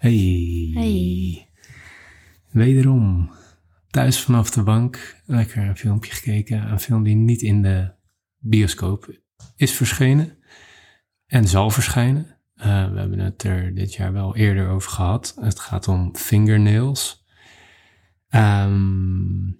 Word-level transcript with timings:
Hey. 0.00 0.70
Hey. 0.74 1.48
Wederom 2.50 3.30
thuis 3.90 4.20
vanaf 4.20 4.50
de 4.50 4.62
bank. 4.62 5.22
Lekker 5.26 5.68
een 5.68 5.76
filmpje 5.76 6.12
gekeken. 6.12 6.70
Een 6.70 6.80
film 6.80 7.02
die 7.02 7.14
niet 7.14 7.42
in 7.42 7.62
de 7.62 7.92
bioscoop 8.38 9.20
is 9.56 9.72
verschenen. 9.72 10.38
En 11.26 11.48
zal 11.48 11.70
verschijnen. 11.70 12.38
Uh, 12.56 12.64
we 12.64 12.98
hebben 12.98 13.18
het 13.18 13.42
er 13.42 13.74
dit 13.74 13.94
jaar 13.94 14.12
wel 14.12 14.36
eerder 14.36 14.68
over 14.68 14.90
gehad. 14.90 15.36
Het 15.40 15.60
gaat 15.60 15.88
om 15.88 16.16
Fingernails. 16.16 17.24
Um, 18.30 19.56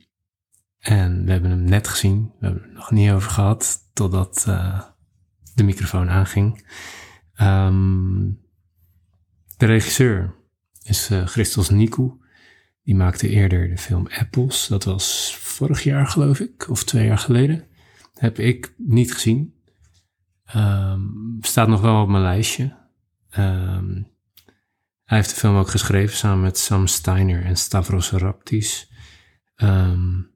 en 0.79 1.25
we 1.25 1.31
hebben 1.31 1.51
hem 1.51 1.65
net 1.65 1.89
gezien. 1.89 2.33
We 2.39 2.47
hebben 2.47 2.63
het 2.63 2.73
nog 2.73 2.91
niet 2.91 3.11
over 3.11 3.31
gehad. 3.31 3.79
Totdat 3.93 4.45
uh, 4.49 4.83
de 5.55 5.63
microfoon 5.63 6.09
aanging. 6.09 6.71
Um, 7.41 8.49
de 9.61 9.67
regisseur 9.67 10.35
is 10.83 11.11
uh, 11.11 11.27
Christos 11.27 11.71
Nikou. 11.71 12.19
Die 12.83 12.95
maakte 12.95 13.29
eerder 13.29 13.69
de 13.69 13.79
film 13.79 14.07
Apples. 14.07 14.67
Dat 14.67 14.85
was 14.85 15.37
vorig 15.41 15.83
jaar, 15.83 16.07
geloof 16.07 16.41
ik, 16.41 16.69
of 16.69 16.85
twee 16.85 17.07
jaar 17.07 17.19
geleden. 17.19 17.67
Heb 18.15 18.39
ik 18.39 18.75
niet 18.77 19.13
gezien. 19.13 19.55
Um, 20.57 21.39
staat 21.41 21.69
nog 21.69 21.81
wel 21.81 22.03
op 22.03 22.09
mijn 22.09 22.23
lijstje. 22.23 22.77
Um, 23.39 24.09
hij 25.05 25.19
heeft 25.19 25.31
de 25.31 25.37
film 25.37 25.57
ook 25.57 25.69
geschreven 25.69 26.17
samen 26.17 26.41
met 26.41 26.59
Sam 26.59 26.87
Steiner 26.87 27.45
en 27.45 27.57
Stavros 27.57 28.11
Raptis. 28.11 28.93
Um, 29.57 30.31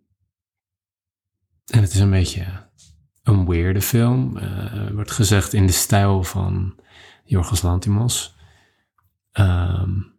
en 1.66 1.80
het 1.80 1.92
is 1.92 2.00
een 2.00 2.10
beetje 2.10 2.68
een 3.22 3.46
weirde 3.46 3.82
film. 3.82 4.36
Uh, 4.36 4.90
wordt 4.90 5.10
gezegd 5.10 5.52
in 5.52 5.66
de 5.66 5.72
stijl 5.72 6.22
van 6.22 6.80
Jorgos 7.24 7.62
Lantimos. 7.62 8.36
Um, 9.38 10.12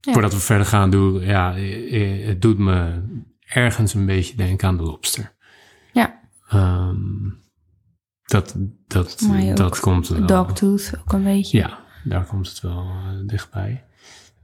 ja. 0.00 0.12
Voordat 0.12 0.32
we 0.32 0.38
verder 0.38 0.66
gaan, 0.66 0.90
doe, 0.90 1.24
ja, 1.24 1.54
het 2.26 2.42
doet 2.42 2.58
me 2.58 3.02
ergens 3.40 3.94
een 3.94 4.06
beetje 4.06 4.36
denken 4.36 4.68
aan 4.68 4.76
de 4.76 4.82
lobster. 4.82 5.34
Ja. 5.92 6.20
Um, 6.54 7.40
dat 8.24 8.56
dat, 8.86 9.26
dat 9.54 9.80
komt 9.80 10.08
wel. 10.08 10.26
Dogtooth 10.26 10.92
ook 11.00 11.12
een 11.12 11.24
beetje. 11.24 11.58
Ja, 11.58 11.84
daar 12.04 12.26
komt 12.26 12.48
het 12.48 12.60
wel 12.60 12.84
uh, 12.84 13.26
dichtbij. 13.26 13.84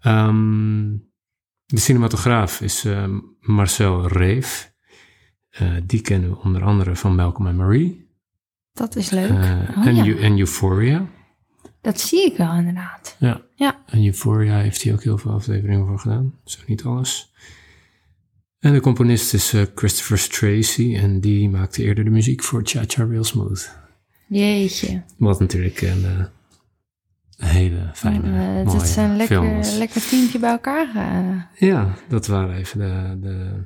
Um, 0.02 1.10
de 1.64 1.78
cinematograaf 1.78 2.60
is 2.60 2.84
uh, 2.84 3.18
Marcel 3.40 4.06
Reef. 4.06 4.72
Uh, 5.60 5.72
die 5.84 6.00
kennen 6.00 6.30
we 6.30 6.38
onder 6.38 6.64
andere 6.64 6.96
van 6.96 7.14
Malcolm 7.14 7.46
and 7.46 7.56
Marie. 7.56 8.10
Dat 8.72 8.96
is 8.96 9.10
leuk. 9.10 9.30
Oh, 9.30 9.86
en, 9.86 9.94
ja. 9.94 10.16
en 10.16 10.38
Euphoria. 10.38 11.06
Dat 11.88 12.00
zie 12.00 12.24
ik 12.24 12.36
wel 12.36 12.54
inderdaad. 12.54 13.16
Ja. 13.18 13.40
ja. 13.54 13.82
En 13.86 14.04
Euphoria 14.04 14.58
heeft 14.58 14.82
hij 14.82 14.92
ook 14.92 15.02
heel 15.02 15.18
veel 15.18 15.30
afleveringen 15.30 15.86
voor 15.86 15.98
gedaan. 15.98 16.34
Zo 16.44 16.60
niet 16.66 16.84
alles. 16.84 17.32
En 18.58 18.72
de 18.72 18.80
componist 18.80 19.34
is 19.34 19.54
uh, 19.54 19.62
Christopher 19.74 20.28
Tracy. 20.28 20.96
En 20.96 21.20
die 21.20 21.48
maakte 21.48 21.82
eerder 21.82 22.04
de 22.04 22.10
muziek 22.10 22.42
voor 22.42 22.60
Cha 22.64 22.84
Cha 22.86 23.04
Real 23.04 23.24
Smooth. 23.24 23.76
Jeetje. 24.26 25.02
Wat 25.16 25.40
natuurlijk 25.40 25.80
een, 25.80 26.00
uh, 26.00 27.48
hele 27.48 27.90
fijne, 27.94 28.28
uh, 28.28 28.64
mooie 28.64 28.78
Het 28.78 28.82
is 28.82 28.96
een 28.96 29.16
lekker, 29.16 29.64
lekker 29.78 30.40
bij 30.40 30.50
elkaar. 30.50 30.88
Ja, 31.54 31.94
dat 32.08 32.26
waren 32.26 32.56
even 32.56 32.78
de... 32.78 33.18
de 33.20 33.64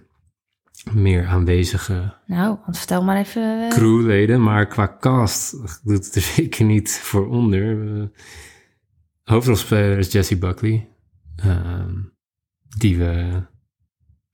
meer 0.90 1.26
aanwezige 1.26 2.14
nou, 2.26 2.58
want 2.64 2.78
vertel 2.78 3.02
maar 3.04 3.16
even. 3.16 3.68
crewleden. 3.68 4.42
Maar 4.42 4.66
qua 4.66 4.96
cast 5.00 5.50
doet 5.84 6.04
het 6.04 6.14
er 6.14 6.22
zeker 6.36 6.64
niet 6.64 7.00
voor 7.02 7.28
onder. 7.28 7.74
Uh, 7.74 8.04
hoofdrolspeler 9.22 9.98
is 9.98 10.12
Jesse 10.12 10.38
Buckley. 10.38 10.88
Uh, 11.44 11.84
die 12.78 12.98
we 12.98 13.42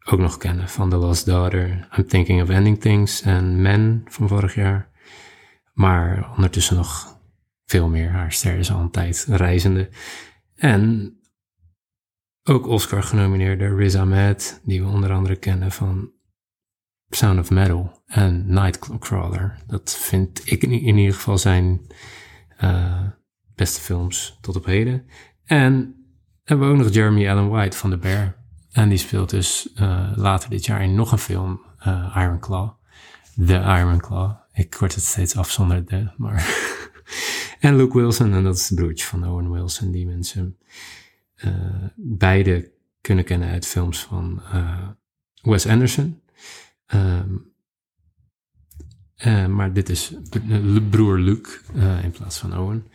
ook 0.04 0.18
nog 0.18 0.36
kennen 0.36 0.68
van 0.68 0.90
The 0.90 0.96
Lost 0.96 1.26
Daughter, 1.26 1.88
I'm 1.96 2.06
Thinking 2.06 2.42
of 2.42 2.48
Ending 2.48 2.80
Things 2.80 3.22
en 3.22 3.62
Men 3.62 4.04
van 4.04 4.28
vorig 4.28 4.54
jaar. 4.54 4.90
Maar 5.72 6.30
ondertussen 6.36 6.76
nog 6.76 7.20
veel 7.64 7.88
meer. 7.88 8.10
Haar 8.10 8.32
ster 8.32 8.58
is 8.58 8.72
al 8.72 8.80
een 8.80 8.90
tijd 8.90 9.26
reizende. 9.28 9.88
En 10.54 11.12
ook 12.42 12.66
Oscar 12.66 13.02
genomineerde 13.02 13.74
Riz 13.74 13.94
Ahmed, 13.94 14.60
die 14.64 14.82
we 14.82 14.88
onder 14.88 15.12
andere 15.12 15.36
kennen 15.36 15.72
van 15.72 16.12
Sound 17.10 17.38
of 17.38 17.50
Metal 17.50 18.02
en 18.06 18.44
Nightcrawler. 18.46 19.58
Dat 19.66 19.96
vind 20.00 20.40
ik 20.44 20.62
in, 20.62 20.98
ieder 20.98 21.14
geval 21.14 21.38
zijn 21.38 21.80
uh, 22.62 23.02
beste 23.54 23.80
films 23.80 24.38
tot 24.40 24.56
op 24.56 24.64
heden. 24.64 25.06
En 25.44 25.94
hebben 26.44 26.68
we 26.68 26.74
ook 26.74 26.80
nog 26.82 26.92
Jeremy 26.92 27.28
Allen 27.28 27.48
White 27.48 27.76
van 27.76 27.90
The 27.90 27.96
Bear. 27.96 28.36
En 28.72 28.88
die 28.88 28.98
speelt 28.98 29.30
dus 29.30 29.68
uh, 29.74 30.12
later 30.14 30.50
dit 30.50 30.64
jaar 30.64 30.82
in 30.82 30.94
nog 30.94 31.12
een 31.12 31.18
film, 31.18 31.60
uh, 31.86 32.16
Iron 32.16 32.40
Claw. 32.40 32.70
The 33.46 33.54
Iron 33.54 34.00
Claw. 34.00 34.32
Ik 34.52 34.74
word 34.74 34.94
het 34.94 35.04
steeds 35.04 35.36
af 35.36 35.50
zonder 35.50 35.84
de, 35.86 36.10
maar... 36.16 36.46
en 37.60 37.76
Luke 37.76 37.98
Wilson, 37.98 38.32
en 38.32 38.44
dat 38.44 38.56
is 38.56 38.68
het 38.68 38.78
broertje 38.78 39.06
van 39.06 39.28
Owen 39.28 39.50
Wilson, 39.50 39.90
die 39.90 40.06
mensen 40.06 40.58
beide 41.96 42.72
kunnen 43.00 43.24
kennen 43.24 43.48
uit 43.48 43.66
films 43.66 44.00
van 44.00 44.42
Wes 45.42 45.66
Anderson. 45.66 46.20
Um, 46.94 47.52
uh, 49.24 49.46
maar 49.46 49.72
dit 49.72 49.88
is 49.88 50.14
broer 50.90 51.18
Luke 51.18 51.50
uh, 51.74 52.04
in 52.04 52.10
plaats 52.10 52.38
van 52.38 52.58
Owen. 52.58 52.86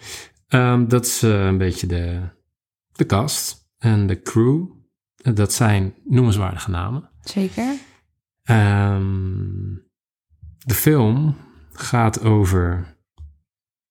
Um, 0.47 0.87
dat 0.87 1.05
is 1.05 1.23
uh, 1.23 1.45
een 1.45 1.57
beetje 1.57 1.87
de, 1.87 2.29
de 2.91 3.05
cast 3.05 3.69
en 3.77 4.07
de 4.07 4.21
crew. 4.21 4.65
Dat 5.15 5.53
zijn 5.53 5.93
noemenswaardige 6.03 6.69
namen. 6.69 7.09
Zeker. 7.21 7.75
Um, 8.43 9.87
de 10.57 10.73
film 10.73 11.35
gaat 11.71 12.21
over 12.21 12.97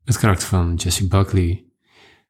het 0.05 0.19
karakter 0.19 0.49
van 0.49 0.75
Jessie 0.75 1.09
Buckley 1.09 1.65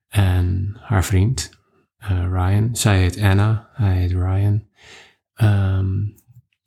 en 0.08 0.76
haar 0.80 1.04
vriend 1.04 1.60
Ryan. 2.08 2.76
Zij 2.76 3.00
heet 3.00 3.20
Anna, 3.20 3.70
hij 3.72 3.96
heet 3.96 4.12
Ryan. 4.12 4.68
Um, 5.34 6.14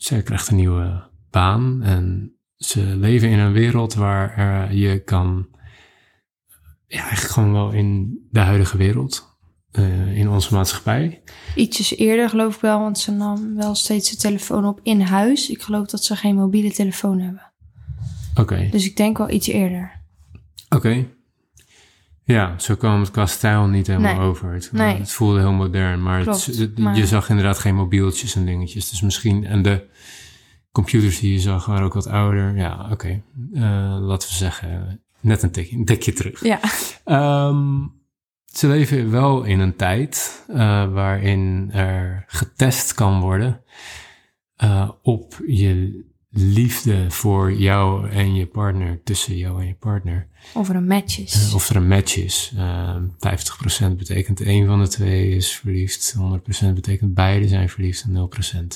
zij 0.05 0.21
krijgt 0.21 0.49
een 0.49 0.55
nieuwe 0.55 1.09
baan 1.29 1.83
en 1.83 2.35
ze 2.55 2.81
leven 2.81 3.29
in 3.29 3.39
een 3.39 3.51
wereld 3.51 3.93
waar 3.93 4.37
er, 4.37 4.73
je 4.73 5.03
kan, 5.03 5.47
ja, 6.87 6.99
eigenlijk 6.99 7.33
gewoon 7.33 7.53
wel 7.53 7.71
in 7.71 8.19
de 8.29 8.39
huidige 8.39 8.77
wereld, 8.77 9.37
uh, 9.71 10.17
in 10.17 10.29
onze 10.29 10.53
maatschappij. 10.53 11.21
Ietsjes 11.55 11.95
eerder 11.95 12.29
geloof 12.29 12.55
ik 12.55 12.61
wel, 12.61 12.79
want 12.79 12.99
ze 12.99 13.11
nam 13.11 13.55
wel 13.55 13.75
steeds 13.75 14.09
de 14.09 14.17
telefoon 14.17 14.65
op 14.65 14.79
in 14.83 15.01
huis. 15.01 15.49
Ik 15.49 15.61
geloof 15.61 15.87
dat 15.87 16.03
ze 16.03 16.15
geen 16.15 16.35
mobiele 16.35 16.71
telefoon 16.71 17.19
hebben. 17.19 17.53
Oké. 18.31 18.41
Okay. 18.41 18.69
Dus 18.69 18.85
ik 18.85 18.97
denk 18.97 19.17
wel 19.17 19.29
iets 19.29 19.47
eerder. 19.47 20.03
Oké. 20.65 20.75
Okay. 20.75 21.14
Ja, 22.27 22.59
zo 22.59 22.75
kwam 22.75 22.99
het 22.99 23.11
qua 23.11 23.25
stijl 23.25 23.67
niet 23.67 23.87
helemaal 23.87 24.15
nee. 24.15 24.25
over. 24.25 24.53
Het, 24.53 24.69
nee. 24.71 24.97
het, 24.97 25.11
voelde 25.11 25.39
heel 25.39 25.51
modern, 25.51 26.03
maar, 26.03 26.21
Klopt, 26.21 26.45
het, 26.45 26.79
maar, 26.79 26.97
je 26.97 27.07
zag 27.07 27.29
inderdaad 27.29 27.59
geen 27.59 27.75
mobieltjes 27.75 28.35
en 28.35 28.45
dingetjes. 28.45 28.89
Dus 28.89 29.01
misschien, 29.01 29.45
en 29.45 29.61
de 29.61 29.87
computers 30.71 31.19
die 31.19 31.33
je 31.33 31.39
zag 31.39 31.65
waren 31.65 31.85
ook 31.85 31.93
wat 31.93 32.07
ouder. 32.07 32.55
Ja, 32.55 32.79
oké. 32.83 32.91
Okay. 32.91 33.23
Uh, 33.53 33.61
laten 33.99 34.29
we 34.29 34.35
zeggen, 34.35 35.01
net 35.19 35.43
een 35.43 35.51
tikje, 35.51 35.77
een 35.77 35.85
tikje 35.85 36.13
terug. 36.13 36.43
Ja. 36.43 36.59
Um, 37.47 37.93
ze 38.45 38.67
leven 38.67 39.11
wel 39.11 39.43
in 39.43 39.59
een 39.59 39.75
tijd 39.75 40.43
uh, 40.49 40.55
waarin 40.93 41.69
er 41.71 42.23
getest 42.27 42.93
kan 42.93 43.19
worden 43.19 43.61
uh, 44.63 44.89
op 45.01 45.43
je 45.47 46.05
liefde 46.37 47.11
voor 47.11 47.53
jou 47.53 48.09
en 48.09 48.35
je 48.35 48.45
partner, 48.45 49.03
tussen 49.03 49.37
jou 49.37 49.61
en 49.61 49.67
je 49.67 49.73
partner. 49.73 50.27
Of 50.53 50.69
er 50.69 50.75
een 50.75 50.87
match 50.87 51.19
is. 51.19 51.47
Uh, 51.47 51.55
of 51.55 51.69
er 51.69 51.75
een 51.75 51.87
match 51.87 52.15
is. 52.15 52.51
Uh, 52.55 52.95
50% 52.95 53.95
betekent 53.97 54.41
één 54.41 54.65
van 54.67 54.79
de 54.79 54.87
twee 54.87 55.29
is 55.29 55.55
verliefd. 55.55 56.15
100% 56.67 56.73
betekent 56.73 57.13
beide 57.13 57.47
zijn 57.47 57.69
verliefd. 57.69 58.05
En 58.07 58.29
0% 58.63 58.67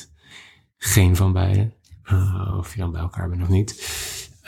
geen 0.77 1.15
van 1.15 1.33
beide. 1.33 1.71
Uh, 2.11 2.56
of 2.57 2.73
je 2.73 2.79
dan 2.79 2.91
bij 2.91 3.01
elkaar 3.01 3.29
bent 3.29 3.41
of 3.41 3.50
niet. 3.50 3.97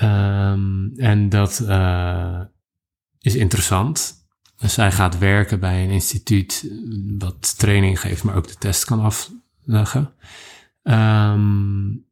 Um, 0.01 0.91
en 0.95 1.29
dat 1.29 1.59
is 3.19 3.35
interessant. 3.35 4.25
Dus 4.57 4.73
zij 4.73 4.91
gaat 4.91 5.17
werken 5.17 5.59
bij 5.59 5.83
een 5.83 5.89
instituut 5.89 6.71
wat 7.17 7.57
training 7.57 7.99
geeft, 7.99 8.23
maar 8.23 8.35
ook 8.35 8.47
de 8.47 8.55
test 8.55 8.85
kan 8.85 8.99
afleggen. 8.99 10.13
Um, 10.83 12.09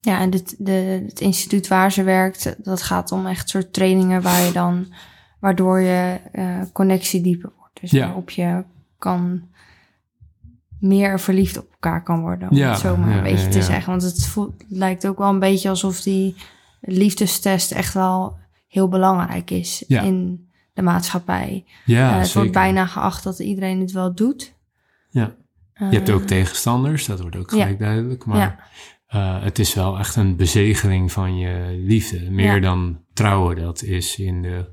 ja, 0.00 0.20
en 0.20 0.30
het, 0.32 0.54
de, 0.58 1.02
het 1.06 1.20
instituut 1.20 1.68
waar 1.68 1.92
ze 1.92 2.02
werkt, 2.02 2.56
dat 2.64 2.82
gaat 2.82 3.12
om 3.12 3.26
echt 3.26 3.48
soort 3.48 3.72
trainingen 3.72 4.22
waar 4.22 4.42
je 4.42 4.52
dan, 4.52 4.92
waardoor 5.40 5.80
je 5.80 6.20
uh, 6.32 6.60
connectie 6.72 7.20
dieper 7.20 7.52
wordt. 7.58 7.80
Dus 7.80 7.90
Ja. 7.90 8.04
waarop 8.04 8.30
je 8.30 8.64
kan 8.98 9.42
meer 10.80 11.20
verliefd 11.20 11.58
op 11.58 11.70
elkaar 11.70 12.02
kan 12.02 12.20
worden, 12.20 12.50
om 12.50 12.56
Ja, 12.56 12.70
het 12.70 12.78
zo 12.78 12.96
maar 12.96 13.10
ja, 13.10 13.16
een 13.16 13.22
beetje 13.22 13.48
te 13.48 13.62
zeggen. 13.62 13.90
Want 13.90 14.02
het 14.02 14.26
voelt, 14.26 14.64
lijkt 14.68 15.06
ook 15.06 15.18
wel 15.18 15.28
een 15.28 15.38
beetje 15.38 15.68
alsof 15.68 16.00
die 16.00 16.36
liefdestest 16.80 17.72
echt 17.72 17.94
wel 17.94 18.38
heel 18.68 18.88
belangrijk 18.88 19.50
is 19.50 19.82
in 19.82 20.48
de 20.72 20.82
maatschappij. 20.82 21.64
Ja, 21.84 22.12
Eh, 22.12 22.18
het 22.18 22.32
wordt 22.32 22.52
bijna 22.52 22.86
geacht 22.86 23.22
dat 23.24 23.38
iedereen 23.38 23.80
het 23.80 23.92
wel 23.92 24.14
doet. 24.14 24.54
Ja. 25.10 25.34
Je 25.74 25.84
hebt 25.84 26.10
ook 26.10 26.20
Eh, 26.20 26.26
tegenstanders, 26.26 27.06
dat 27.06 27.20
wordt 27.20 27.36
ook 27.36 27.50
gelijk 27.50 27.78
duidelijk. 27.78 28.24
Maar 28.24 28.70
Eh, 29.08 29.42
het 29.42 29.58
is 29.58 29.74
wel 29.74 29.98
echt 29.98 30.16
een 30.16 30.36
bezegeling 30.36 31.12
van 31.12 31.38
je 31.38 31.82
liefde. 31.86 32.30
Meer 32.30 32.54
Ja. 32.54 32.60
dan 32.60 33.00
trouwen 33.12 33.56
dat 33.56 33.82
is 33.82 34.18
in 34.18 34.42
de 34.42 34.64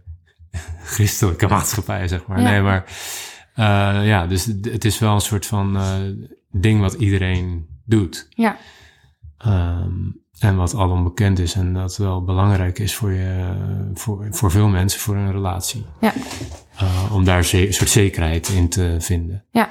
christelijke 0.93 1.47
maatschappij, 1.47 2.07
zeg 2.07 2.25
maar. 2.27 2.41
Ja. 2.41 2.49
Nee, 2.49 2.61
maar 2.61 2.83
eh, 3.53 4.07
ja, 4.07 4.27
dus 4.27 4.45
het 4.45 4.65
het 4.65 4.85
is 4.85 4.99
wel 4.99 5.13
een 5.13 5.21
soort 5.21 5.45
van 5.45 5.77
eh, 5.77 5.93
ding 6.51 6.79
wat 6.79 6.93
iedereen 6.93 7.67
doet. 7.85 8.27
Ja, 8.29 8.57
Ehm, 9.37 9.93
en 10.45 10.55
wat 10.55 10.73
al 10.73 10.89
onbekend 10.89 11.39
is 11.39 11.53
en 11.53 11.73
dat 11.73 11.97
wel 11.97 12.23
belangrijk 12.23 12.79
is 12.79 12.95
voor, 12.95 13.11
je, 13.11 13.53
voor, 13.93 14.27
voor 14.31 14.51
veel 14.51 14.67
mensen 14.67 14.99
voor 14.99 15.15
een 15.15 15.31
relatie. 15.31 15.85
ja. 16.01 16.13
Eh, 16.75 17.13
om 17.13 17.23
daar 17.23 17.37
een 17.37 17.73
soort 17.73 17.89
zekerheid 17.89 18.49
in 18.49 18.69
te 18.69 18.95
vinden. 18.99 19.43
Ja, 19.51 19.69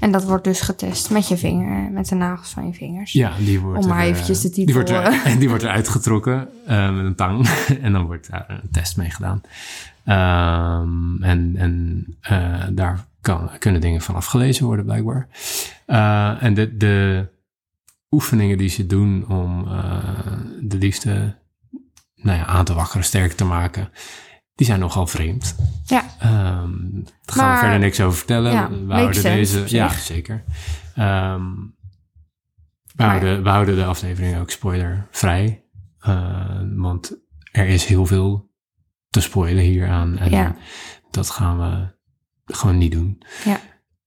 en 0.00 0.12
dat 0.12 0.24
wordt 0.24 0.44
dus 0.44 0.60
getest 0.60 1.10
met 1.10 1.28
je 1.28 1.36
vinger, 1.36 1.90
met 1.90 2.08
de 2.08 2.14
nagels 2.14 2.48
van 2.48 2.66
je 2.66 2.72
vingers. 2.72 3.12
Ja, 3.12 3.32
die 3.38 3.60
wordt 3.60 3.82
Om 3.82 3.88
maar 3.88 3.98
er, 3.98 4.04
eh, 4.04 4.10
eventjes 4.10 4.40
de 4.40 4.50
die 4.50 4.66
titel, 4.66 4.74
wordt, 4.82 4.90
er, 4.90 5.22
eh. 5.24 5.38
die 5.38 5.48
wordt 5.48 5.64
eruit 5.64 5.88
getrokken 5.88 6.48
eh, 6.66 6.94
met 6.94 7.04
een 7.04 7.14
tang. 7.14 7.48
en 7.82 7.92
dan 7.92 8.06
wordt 8.06 8.30
daar 8.30 8.44
een 8.48 8.70
test 8.70 8.96
mee 8.96 9.10
gedaan. 9.10 9.42
Ehm, 10.04 11.22
en 11.22 11.54
en 11.56 12.04
eh, 12.20 12.62
daar 12.70 13.04
kan, 13.20 13.50
kunnen 13.58 13.80
dingen 13.80 14.00
van 14.00 14.14
afgelezen 14.14 14.66
worden, 14.66 14.84
blijkbaar. 14.84 15.28
Eh, 15.86 16.42
en 16.42 16.54
de, 16.54 16.76
de 16.76 17.26
oefeningen 18.14 18.58
die 18.58 18.68
ze 18.68 18.86
doen 18.86 19.28
om 19.28 19.66
eh, 19.68 19.98
de 20.60 20.78
liefde 20.78 21.38
nou 22.14 22.38
ja, 22.38 22.46
aan 22.46 22.64
te 22.64 22.74
wakkeren, 22.74 23.04
sterker 23.04 23.36
te 23.36 23.44
maken, 23.44 23.90
die 24.54 24.66
zijn 24.66 24.80
nogal 24.80 25.06
vreemd. 25.06 25.56
Ja, 25.84 26.04
Ehm 26.18 26.72
daar 27.24 27.36
gaan 27.36 27.52
we 27.54 27.58
verder 27.58 27.78
niks 27.78 28.00
over 28.00 28.16
vertellen. 28.18 28.52
Ja, 28.52 28.70
we 28.70 28.92
houden 28.92 29.22
deze. 29.22 29.64
Ja, 29.66 29.88
zeker. 29.88 30.44
Ehm, 30.94 31.44
we, 31.54 32.92
Maar- 32.96 33.08
houden, 33.08 33.42
we 33.42 33.48
houden 33.48 33.76
de 33.76 33.84
aflevering 33.84 34.38
ook 34.38 34.50
spoilervrij. 34.50 35.64
Eh, 35.98 36.60
want 36.74 37.16
er 37.52 37.66
is 37.66 37.84
heel 37.84 38.06
veel 38.06 38.50
te 39.10 39.20
spoilen 39.20 39.62
hieraan. 39.64 40.18
En 40.18 40.30
Ja. 40.30 40.56
dat 41.10 41.30
gaan 41.30 41.58
we 41.58 41.92
gewoon 42.54 42.78
niet 42.78 42.92
doen. 42.92 43.22
ja, 43.44 43.60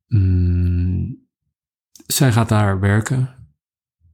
Mm, 0.08 1.26
zij 2.08 2.32
gaat 2.32 2.50
daar 2.50 2.80
werken 2.80 3.37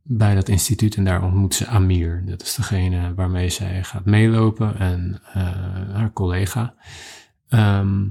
bij 0.03 0.35
dat 0.35 0.50
instituut 0.50 0.95
en 0.95 1.03
daar 1.03 1.23
ontmoet 1.23 1.55
ze 1.55 1.67
Amir. 1.67 2.23
Dat 2.25 2.41
is 2.41 2.55
degene 2.55 3.13
waarmee 3.13 3.50
zij 3.50 3.83
gaat 3.83 4.05
meelopen 4.05 4.79
en 4.79 5.21
eh, 5.33 5.44
haar 5.94 6.13
collega. 6.13 6.75
Ehm, 7.47 8.07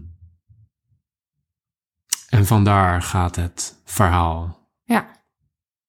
en 2.29 2.47
vandaar 2.47 3.03
gaat 3.03 3.37
het 3.37 3.81
verhaal 3.85 4.69
ja, 4.83 5.25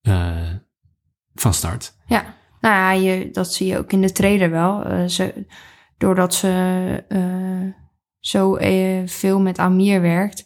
eh, 0.02 0.54
van 1.34 1.54
start. 1.54 1.96
ja. 2.06 2.42
Nou 2.60 2.76
ja, 2.76 2.92
je, 2.92 3.30
dat 3.32 3.54
zie 3.54 3.68
je 3.68 3.78
ook 3.78 3.92
in 3.92 4.02
de 4.02 4.12
trailer 4.12 4.50
wel. 4.50 4.84
Eh, 4.84 5.06
ze, 5.06 5.46
doordat 5.98 6.34
ze 6.34 7.04
zo 8.20 8.58
veel 9.06 9.40
met 9.40 9.58
Amir 9.58 10.02
werkt, 10.02 10.46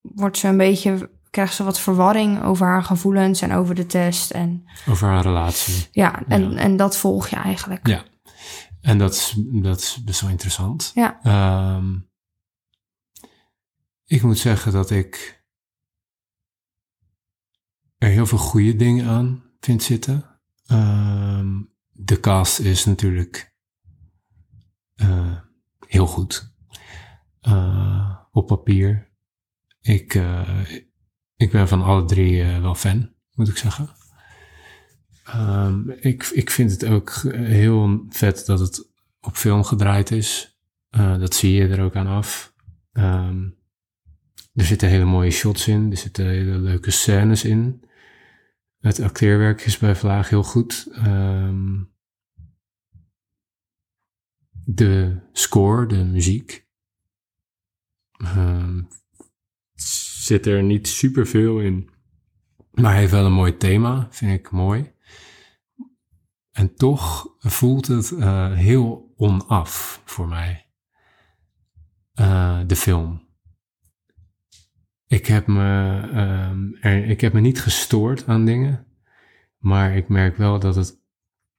wordt 0.00 0.38
ze 0.38 0.48
een 0.48 0.56
beetje, 0.56 1.10
krijgt 1.30 1.54
ze 1.54 1.64
wat 1.64 1.80
verwarring 1.80 2.42
over 2.42 2.66
haar 2.66 2.84
gevoelens 2.84 3.40
en 3.42 3.52
over 3.52 3.74
de 3.74 3.86
test. 3.86 4.30
En 4.30 4.64
Over 4.88 5.08
haar 5.08 5.22
relatie. 5.22 5.88
ja, 5.92 6.26
en, 6.28 6.50
Ja. 6.50 6.56
en 6.58 6.76
dat 6.76 6.96
volg 6.96 7.28
je 7.28 7.36
eigenlijk. 7.36 7.86
Ja. 7.86 8.04
En 8.80 8.98
dat 8.98 9.12
is, 9.14 9.34
dat 9.38 9.80
is 9.80 10.04
best 10.04 10.20
wel 10.20 10.30
interessant. 10.30 10.90
Ja. 10.94 11.20
Ehm, 11.22 11.98
ik 14.04 14.22
moet 14.22 14.38
zeggen 14.38 14.72
dat 14.72 14.90
ik 14.90 15.44
er 17.98 18.08
heel 18.08 18.26
veel 18.26 18.38
goede 18.38 18.76
dingen 18.76 19.06
aan 19.08 19.42
vind 19.60 19.82
zitten. 19.82 20.40
Ehm, 20.66 21.62
de 21.90 22.20
cast 22.20 22.58
is 22.58 22.84
natuurlijk 22.84 23.54
eh, 24.94 25.36
heel 25.86 26.06
goed. 26.06 26.52
Eh, 27.40 28.16
op 28.32 28.46
papier. 28.46 29.08
Ik, 29.80 30.14
eh, 30.14 30.58
ik 31.40 31.50
ben 31.50 31.68
van 31.68 31.82
alle 31.82 32.04
drie 32.04 32.42
eh, 32.42 32.60
wel 32.60 32.74
fan, 32.74 33.12
moet 33.34 33.48
ik 33.48 33.56
zeggen. 33.56 33.88
Ehm, 35.24 35.90
ik, 35.90 36.24
ik 36.26 36.50
vind 36.50 36.70
het 36.70 36.86
ook 36.86 37.10
heel 37.32 38.04
vet 38.08 38.46
dat 38.46 38.58
het 38.58 38.90
op 39.20 39.36
film 39.36 39.64
gedraaid 39.64 40.10
is. 40.10 40.58
Eh, 40.90 41.18
dat 41.18 41.34
zie 41.34 41.52
je 41.52 41.68
er 41.68 41.82
ook 41.82 41.96
aan 41.96 42.06
af. 42.06 42.54
Ehm, 42.92 43.48
er 44.54 44.64
zitten 44.64 44.88
hele 44.88 45.04
mooie 45.04 45.30
shots 45.30 45.68
in. 45.68 45.90
Er 45.90 45.96
zitten 45.96 46.26
hele 46.26 46.58
leuke 46.58 46.90
scènes 46.90 47.44
in. 47.44 47.84
Het 48.78 49.00
acteerwerk 49.00 49.60
is 49.60 49.78
bij 49.78 49.96
Vlaag 49.96 50.28
heel 50.28 50.42
goed. 50.42 50.88
Ehm, 50.92 51.82
de 54.64 55.20
score, 55.32 55.86
de 55.86 56.04
muziek. 56.04 56.68
ehm, 58.18 58.82
zit 60.20 60.46
er 60.46 60.62
niet 60.62 60.88
super 60.88 61.26
veel 61.26 61.60
in. 61.60 61.90
Maar 62.70 62.90
hij 62.90 63.00
heeft 63.00 63.12
wel 63.12 63.26
een 63.26 63.32
mooi 63.32 63.56
thema, 63.56 64.06
vind 64.10 64.38
ik 64.38 64.50
mooi. 64.50 64.92
En 66.50 66.74
toch 66.74 67.34
voelt 67.38 67.86
het 67.86 68.12
eh, 68.12 68.52
heel 68.52 69.12
onaf 69.16 70.02
voor 70.04 70.28
mij. 70.28 70.66
Eh, 72.12 72.60
de 72.66 72.76
film. 72.76 73.28
Ik 75.06 75.26
heb, 75.26 75.46
me, 75.46 76.00
ehm, 76.12 76.72
er, 76.80 77.04
ik 77.04 77.20
heb 77.20 77.32
me 77.32 77.40
niet 77.40 77.60
gestoord 77.60 78.26
aan 78.26 78.44
dingen. 78.44 78.86
Maar 79.58 79.96
ik 79.96 80.08
merk 80.08 80.36
wel 80.36 80.58
dat 80.58 80.74
het 80.74 80.98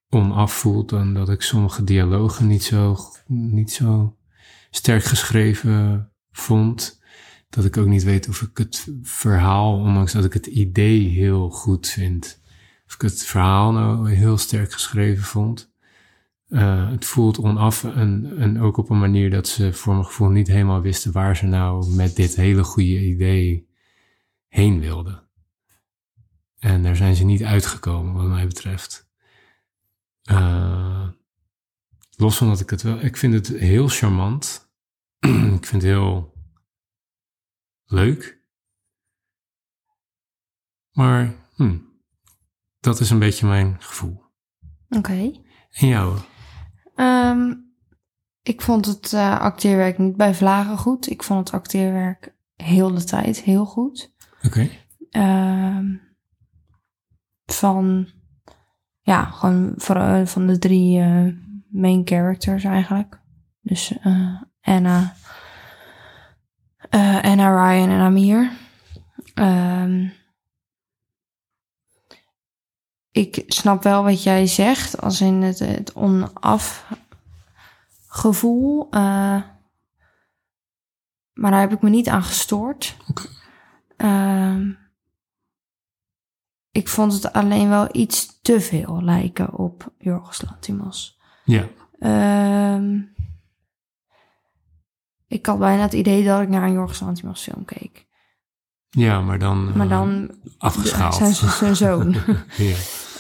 onaf 0.09 0.53
voelt 0.53 0.91
en 0.91 1.13
dat 1.13 1.29
ik 1.29 1.41
sommige 1.41 1.83
dialogen 1.83 2.47
niet 2.47 2.63
zo, 2.63 2.97
niet 3.27 3.71
zo 3.71 4.17
sterk 4.69 5.03
geschreven 5.03 6.11
vond. 6.31 7.00
Dat 7.51 7.65
ik 7.65 7.77
ook 7.77 7.88
niet 7.88 8.03
weet 8.03 8.27
of 8.27 8.42
ik 8.42 8.57
het 8.57 8.88
verhaal, 9.03 9.77
ondanks 9.77 10.12
dat 10.12 10.25
ik 10.25 10.33
het 10.33 10.45
idee 10.45 11.07
heel 11.07 11.50
goed 11.50 11.88
vind, 11.88 12.42
of 12.88 12.94
ik 12.94 13.01
het 13.01 13.24
verhaal 13.24 13.71
nou 13.71 14.12
heel 14.12 14.38
sterk 14.38 14.71
geschreven 14.71 15.24
vond. 15.24 15.74
Eh, 16.48 16.89
het 16.89 17.06
voelt 17.06 17.39
onaf 17.39 17.83
en, 17.83 18.62
ook 18.62 18.77
op 18.77 18.89
een 18.89 19.00
manier 19.00 19.30
dat 19.30 19.48
ze 19.48 19.74
voor 19.74 19.94
mijn 19.94 20.06
gevoel 20.06 20.30
niet 20.30 20.48
helemaal 20.48 20.81
wisten 20.81 21.12
waar 21.12 21.38
ze 21.38 21.45
nou 21.45 21.95
met 21.95 22.15
dit 22.15 22.36
hele 22.36 22.63
goede 22.63 23.06
idee 23.06 23.69
heen 24.48 24.80
wilden. 24.80 25.24
En 26.60 26.84
daar 26.84 26.96
zijn 26.96 27.15
ze 27.15 27.24
niet 27.24 27.43
uitgekomen, 27.43 28.13
wat 28.13 28.27
mij 28.27 28.48
betreft. 28.48 29.10
Eh, 30.22 31.08
los 32.17 32.38
van 32.38 32.48
dat 32.48 32.60
ik 32.60 32.70
het 32.70 32.81
wel, 32.81 33.01
ik 33.01 33.17
vind 33.17 33.34
het 33.34 33.48
heel 33.48 33.88
charmant. 33.88 34.72
ik 35.60 35.65
vind 35.65 35.72
het 35.72 35.84
heel 35.84 36.30
leuk. 37.91 38.39
Maar 40.91 41.33
hm, 41.55 41.77
dat 42.79 43.00
is 43.00 43.10
een 43.10 43.19
beetje 43.19 43.48
mijn 43.48 43.81
gevoel. 43.81 44.24
Oké. 44.89 45.31
En 45.71 45.88
jou? 45.88 46.17
Ehm, 46.95 47.53
ik 48.41 48.62
vond 48.62 48.86
het 48.86 49.13
eh, 49.13 49.39
acteerwerk 49.39 49.98
niet 49.98 50.15
bij 50.15 50.36
Vlagen 50.36 50.77
goed. 50.77 51.10
Ik 51.10 51.24
vond 51.24 51.39
het 51.39 51.53
acteerwerk 51.60 52.36
heel 52.55 52.93
de 52.93 53.03
tijd 53.03 53.41
heel 53.41 53.65
goed. 53.65 54.13
Oké. 54.43 54.69
Ehm, 55.10 55.95
van, 57.45 58.07
ja, 59.01 59.25
gewoon 59.25 59.74
van, 59.75 60.27
van 60.27 60.48
de 60.48 60.57
drie 60.57 61.00
eh, 61.00 61.27
main 61.69 62.01
characters 62.05 62.63
eigenlijk. 62.63 63.21
Dus 63.62 63.98
eh, 63.98 64.41
Anna, 64.62 65.15
eh, 66.91 67.21
Anna, 67.21 67.69
Ryan 67.69 67.89
en 67.89 68.00
Amir. 68.00 68.51
Ehm, 69.33 70.07
ik 73.12 73.43
snap 73.48 73.83
wel 73.83 74.03
wat 74.03 74.24
jij 74.24 74.48
zegt, 74.48 75.01
als 75.01 75.21
in 75.21 75.41
het, 75.41 75.60
het 75.60 75.93
onaf 75.95 76.91
gevoel. 78.07 78.88
eh, 78.91 79.41
maar 81.33 81.51
daar 81.51 81.60
heb 81.60 81.71
ik 81.71 81.81
me 81.81 81.89
niet 81.89 82.07
aan 82.10 82.24
gestoord. 82.24 82.98
Oké. 83.07 83.27
Ehm, 83.98 84.71
ik 86.71 86.88
vond 86.88 87.13
het 87.13 87.33
alleen 87.33 87.69
wel 87.69 87.88
iets 87.91 88.41
te 88.41 88.62
veel 88.62 89.03
lijken 89.03 89.53
op 89.53 89.93
Jorgos 89.98 90.41
Lantimos. 90.41 91.19
Ja. 91.45 91.67
Ehm, 92.00 93.01
ik 95.31 95.45
had 95.45 95.59
bijna 95.59 95.81
het 95.81 95.93
idee 95.93 96.23
dat 96.23 96.41
ik 96.41 96.50
naar 96.50 96.63
een 96.63 96.73
Jorgos 96.73 97.00
Lantimos 97.00 97.41
film 97.43 97.65
keek. 97.65 98.05
Ja, 98.89 99.21
maar 99.21 99.39
dan, 99.39 99.77
Maar 99.77 99.85
eh, 99.85 99.89
dan 99.91 100.31
afgeschaald. 100.57 101.15
zijn 101.15 101.33
zijn 101.33 101.75
zoon. 101.75 102.15
ja. 102.57 102.75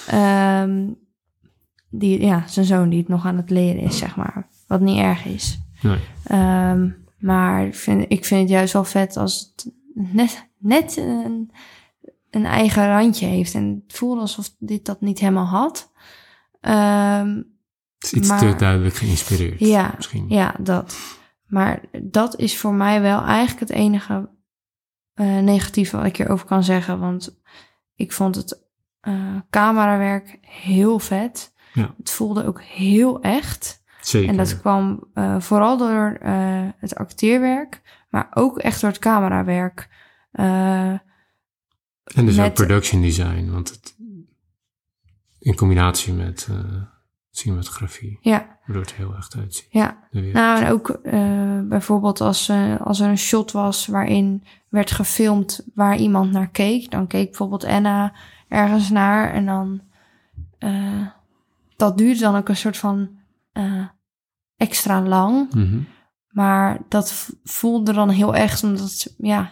Ehm, 0.07 0.87
die, 1.89 2.21
ja, 2.21 2.43
zijn 2.47 2.65
zoon 2.65 2.89
die 2.89 2.99
het 2.99 3.07
nog 3.07 3.25
aan 3.25 3.37
het 3.37 3.49
leren 3.49 3.81
is, 3.81 3.97
zeg 3.97 4.15
maar. 4.15 4.47
Wat 4.67 4.79
niet 4.81 4.97
erg 4.97 5.25
is. 5.25 5.59
Nee. 5.81 5.99
Ehm, 6.23 6.89
maar 7.19 7.65
ik 7.65 7.75
vind, 7.75 8.05
ik 8.07 8.25
vind 8.25 8.41
het 8.41 8.49
juist 8.49 8.73
wel 8.73 8.83
vet 8.83 9.17
als 9.17 9.39
het 9.55 9.73
net, 9.93 10.49
net 10.57 10.97
een, 10.97 11.51
een 12.29 12.45
eigen 12.45 12.87
randje 12.87 13.25
heeft. 13.25 13.53
En 13.53 13.83
het 13.87 13.97
voelde 13.97 14.21
alsof 14.21 14.49
dit 14.59 14.85
dat 14.85 15.01
niet 15.01 15.19
helemaal 15.19 15.45
had. 15.45 15.91
Ehm, 16.61 17.35
Het 17.97 18.11
is 18.11 18.13
iets 18.13 18.27
Maar- 18.27 18.39
te 18.39 18.55
duidelijk 18.55 18.95
geïnspireerd. 18.95 19.59
Ja, 19.59 19.93
Misschien. 19.95 20.25
ja, 20.29 20.55
dat. 20.59 20.95
Maar 21.51 21.81
dat 22.01 22.35
is 22.39 22.57
voor 22.57 22.73
mij 22.73 23.01
wel 23.01 23.21
eigenlijk 23.23 23.59
het 23.59 23.69
enige 23.77 24.29
eh, 25.13 25.37
negatieve 25.37 25.97
wat 25.97 26.05
ik 26.05 26.17
hierover 26.17 26.45
kan 26.45 26.63
zeggen. 26.63 26.99
Want 26.99 27.41
ik 27.95 28.11
vond 28.11 28.35
het 28.35 28.69
eh, 28.99 29.35
camerawerk 29.49 30.37
heel 30.41 30.99
vet. 30.99 31.53
Ja. 31.73 31.93
Het 31.97 32.11
voelde 32.11 32.45
ook 32.45 32.61
heel 32.61 33.21
echt. 33.21 33.83
Zeker. 34.01 34.29
En 34.29 34.37
dat 34.37 34.59
kwam 34.59 35.03
eh, 35.13 35.39
vooral 35.39 35.77
door 35.77 36.17
het 36.77 36.95
acteerwerk, 36.95 37.81
maar 38.09 38.27
ook 38.33 38.57
echt 38.59 38.81
door 38.81 38.89
het 38.89 38.99
camerawerk. 38.99 39.89
En 40.31 41.01
dus 42.13 42.37
ook 42.37 42.43
met- 42.45 42.53
production 42.53 43.01
design, 43.01 43.49
want 43.51 43.69
het 43.69 43.95
in 45.39 45.55
combinatie 45.55 46.13
met 46.13 46.47
cinematografie, 47.31 48.17
ja, 48.21 48.57
waardoor 48.65 48.83
het 48.83 48.93
heel 48.93 49.15
echt 49.15 49.35
uitziet. 49.37 49.67
ja. 49.69 49.97
Nou, 50.11 50.61
en 50.63 50.71
ook 50.71 50.89
eh, 50.89 51.59
bijvoorbeeld 51.63 52.21
als, 52.21 52.49
eh, 52.49 52.81
als 52.81 52.99
er 52.99 53.09
een 53.09 53.17
shot 53.17 53.51
was 53.51 53.87
waarin 53.87 54.43
werd 54.69 54.91
gefilmd 54.91 55.67
waar 55.75 55.97
iemand 55.97 56.31
naar 56.31 56.49
keek, 56.49 56.91
dan 56.91 57.07
keek 57.07 57.25
bijvoorbeeld 57.27 57.63
Anna 57.63 58.13
ergens 58.47 58.89
naar 58.89 59.31
en 59.33 59.45
dan 59.45 59.81
eh, 60.57 61.07
dat 61.75 61.97
duurde 61.97 62.19
dan 62.19 62.35
ook 62.35 62.49
een 62.49 62.55
soort 62.55 62.77
van 62.77 63.09
extra 64.57 65.01
lang. 65.01 65.53
Mhm. 65.53 65.79
Maar 66.29 66.79
dat 66.87 67.29
voelde 67.43 67.93
dan 67.93 68.09
heel 68.09 68.35
echt, 68.35 68.63
omdat 68.63 69.13
ja, 69.17 69.49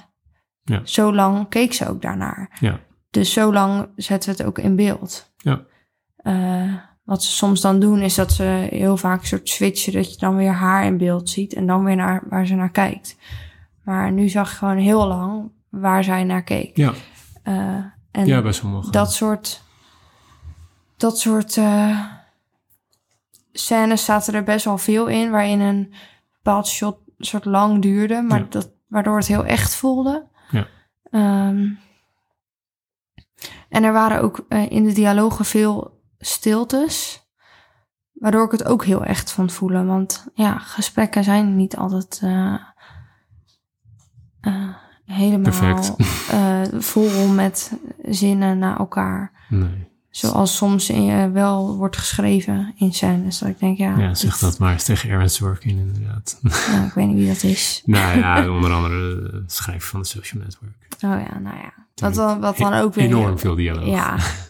Ja. 0.63 0.81
zo 0.83 1.13
lang 1.13 1.50
keek 1.50 1.74
ze 1.74 1.89
ook 1.89 2.01
daarnaar. 2.01 2.57
Ja. 2.59 2.79
Dus 3.09 3.33
zo 3.33 3.53
lang 3.53 3.89
zetten 3.95 4.29
we 4.31 4.38
het 4.38 4.48
ook 4.48 4.57
in 4.59 4.75
beeld. 4.75 5.33
Ja. 5.38 5.65
Wat 7.09 7.23
ze 7.23 7.31
soms 7.31 7.61
dan 7.61 7.79
doen, 7.79 7.99
is 8.01 8.15
dat 8.15 8.31
ze 8.31 8.67
heel 8.69 8.97
vaak 8.97 9.19
een 9.21 9.27
soort 9.27 9.49
switchen, 9.49 9.93
dat 9.93 10.13
je 10.13 10.19
dan 10.19 10.35
weer 10.35 10.51
haar 10.53 10.85
in 10.85 10.97
beeld 10.97 11.29
ziet 11.29 11.53
en 11.53 11.67
dan 11.67 11.83
weer 11.83 11.95
naar 11.95 12.23
waar 12.29 12.45
ze 12.45 12.55
naar 12.55 12.69
kijkt. 12.71 13.17
Maar 13.83 14.11
nu 14.11 14.29
zag 14.29 14.49
je 14.51 14.55
gewoon 14.57 14.77
heel 14.77 15.07
lang 15.07 15.51
waar 15.69 16.03
zij 16.03 16.23
naar 16.23 16.43
keek. 16.43 16.77
Ja. 16.77 16.93
Eh, 17.43 17.53
en 18.11 18.25
ja, 18.25 18.41
bij 18.41 18.51
sommigen. 18.51 18.91
dat 18.91 19.13
soort, 19.13 19.63
dat 20.97 21.19
soort 21.19 21.57
eh, 21.57 22.05
scènes 23.51 24.05
zaten 24.05 24.33
er 24.33 24.43
best 24.43 24.65
wel 24.65 24.77
veel 24.77 25.07
in, 25.07 25.31
waarin 25.31 25.59
een 25.59 25.93
bepaald 26.33 26.67
shot 26.67 26.97
soort 27.17 27.45
lang 27.45 27.81
duurde, 27.81 28.21
maar 28.21 28.39
Ja. 28.39 28.45
dat, 28.49 28.71
waardoor 28.87 29.17
het 29.17 29.27
heel 29.27 29.45
echt 29.45 29.75
voelde. 29.75 30.27
Ja. 30.51 30.67
Ehm, 31.11 31.67
en 33.69 33.83
er 33.83 33.93
waren 33.93 34.21
ook 34.21 34.45
eh, 34.49 34.71
in 34.71 34.83
de 34.83 34.93
dialogen 34.93 35.45
veel 35.45 35.97
stiltes, 36.19 37.23
waardoor 38.13 38.45
ik 38.45 38.51
het 38.51 38.65
ook 38.65 38.85
heel 38.85 39.03
echt 39.03 39.31
vond 39.31 39.53
voelen. 39.53 39.85
Want 39.85 40.27
ja, 40.33 40.57
gesprekken 40.57 41.23
zijn 41.23 41.55
niet 41.55 41.77
altijd 41.77 42.19
eh, 42.23 42.53
eh, 44.41 44.69
helemaal 45.05 45.41
Perfect. 45.51 45.93
eh, 46.29 46.61
vol 46.79 47.27
met 47.27 47.71
zinnen 48.03 48.57
na 48.57 48.77
elkaar. 48.77 49.31
Nee. 49.49 49.88
Zoals 50.09 50.55
soms 50.55 50.89
eh, 50.89 51.25
wel 51.31 51.75
wordt 51.77 51.97
geschreven 51.97 52.73
in 52.77 52.93
scènes. 52.93 53.39
Dat 53.39 53.49
ik 53.49 53.59
denk, 53.59 53.77
ja, 53.77 53.97
Ja, 53.97 54.13
zeg 54.13 54.31
dit- 54.31 54.39
dat 54.39 54.59
maar 54.59 54.71
eens 54.73 54.83
tegen 54.83 55.11
Aaron 55.11 55.29
Sorkin 55.29 55.77
inderdaad. 55.77 56.39
ik 56.88 56.93
weet 56.93 57.07
niet 57.07 57.15
wie 57.17 57.27
dat 57.27 57.43
is. 57.43 57.81
nou 57.85 58.19
ja, 58.19 58.49
onder 58.49 58.71
andere 58.73 59.21
de 59.31 59.43
schrijver 59.47 59.89
van 59.89 59.99
de 59.99 60.05
Social 60.07 60.43
Network. 60.43 60.73
Oh 60.95 60.99
ja, 61.29 61.39
nou 61.39 61.57
ja. 61.57 61.73
Wat 61.95 62.13
dan, 62.15 62.39
wat 62.39 62.57
dan 62.57 62.73
ook 62.73 62.93
weer... 62.93 63.05
Enorm 63.05 63.39
veel 63.39 63.55
dialoog. 63.55 63.88
Ja. 63.88 64.15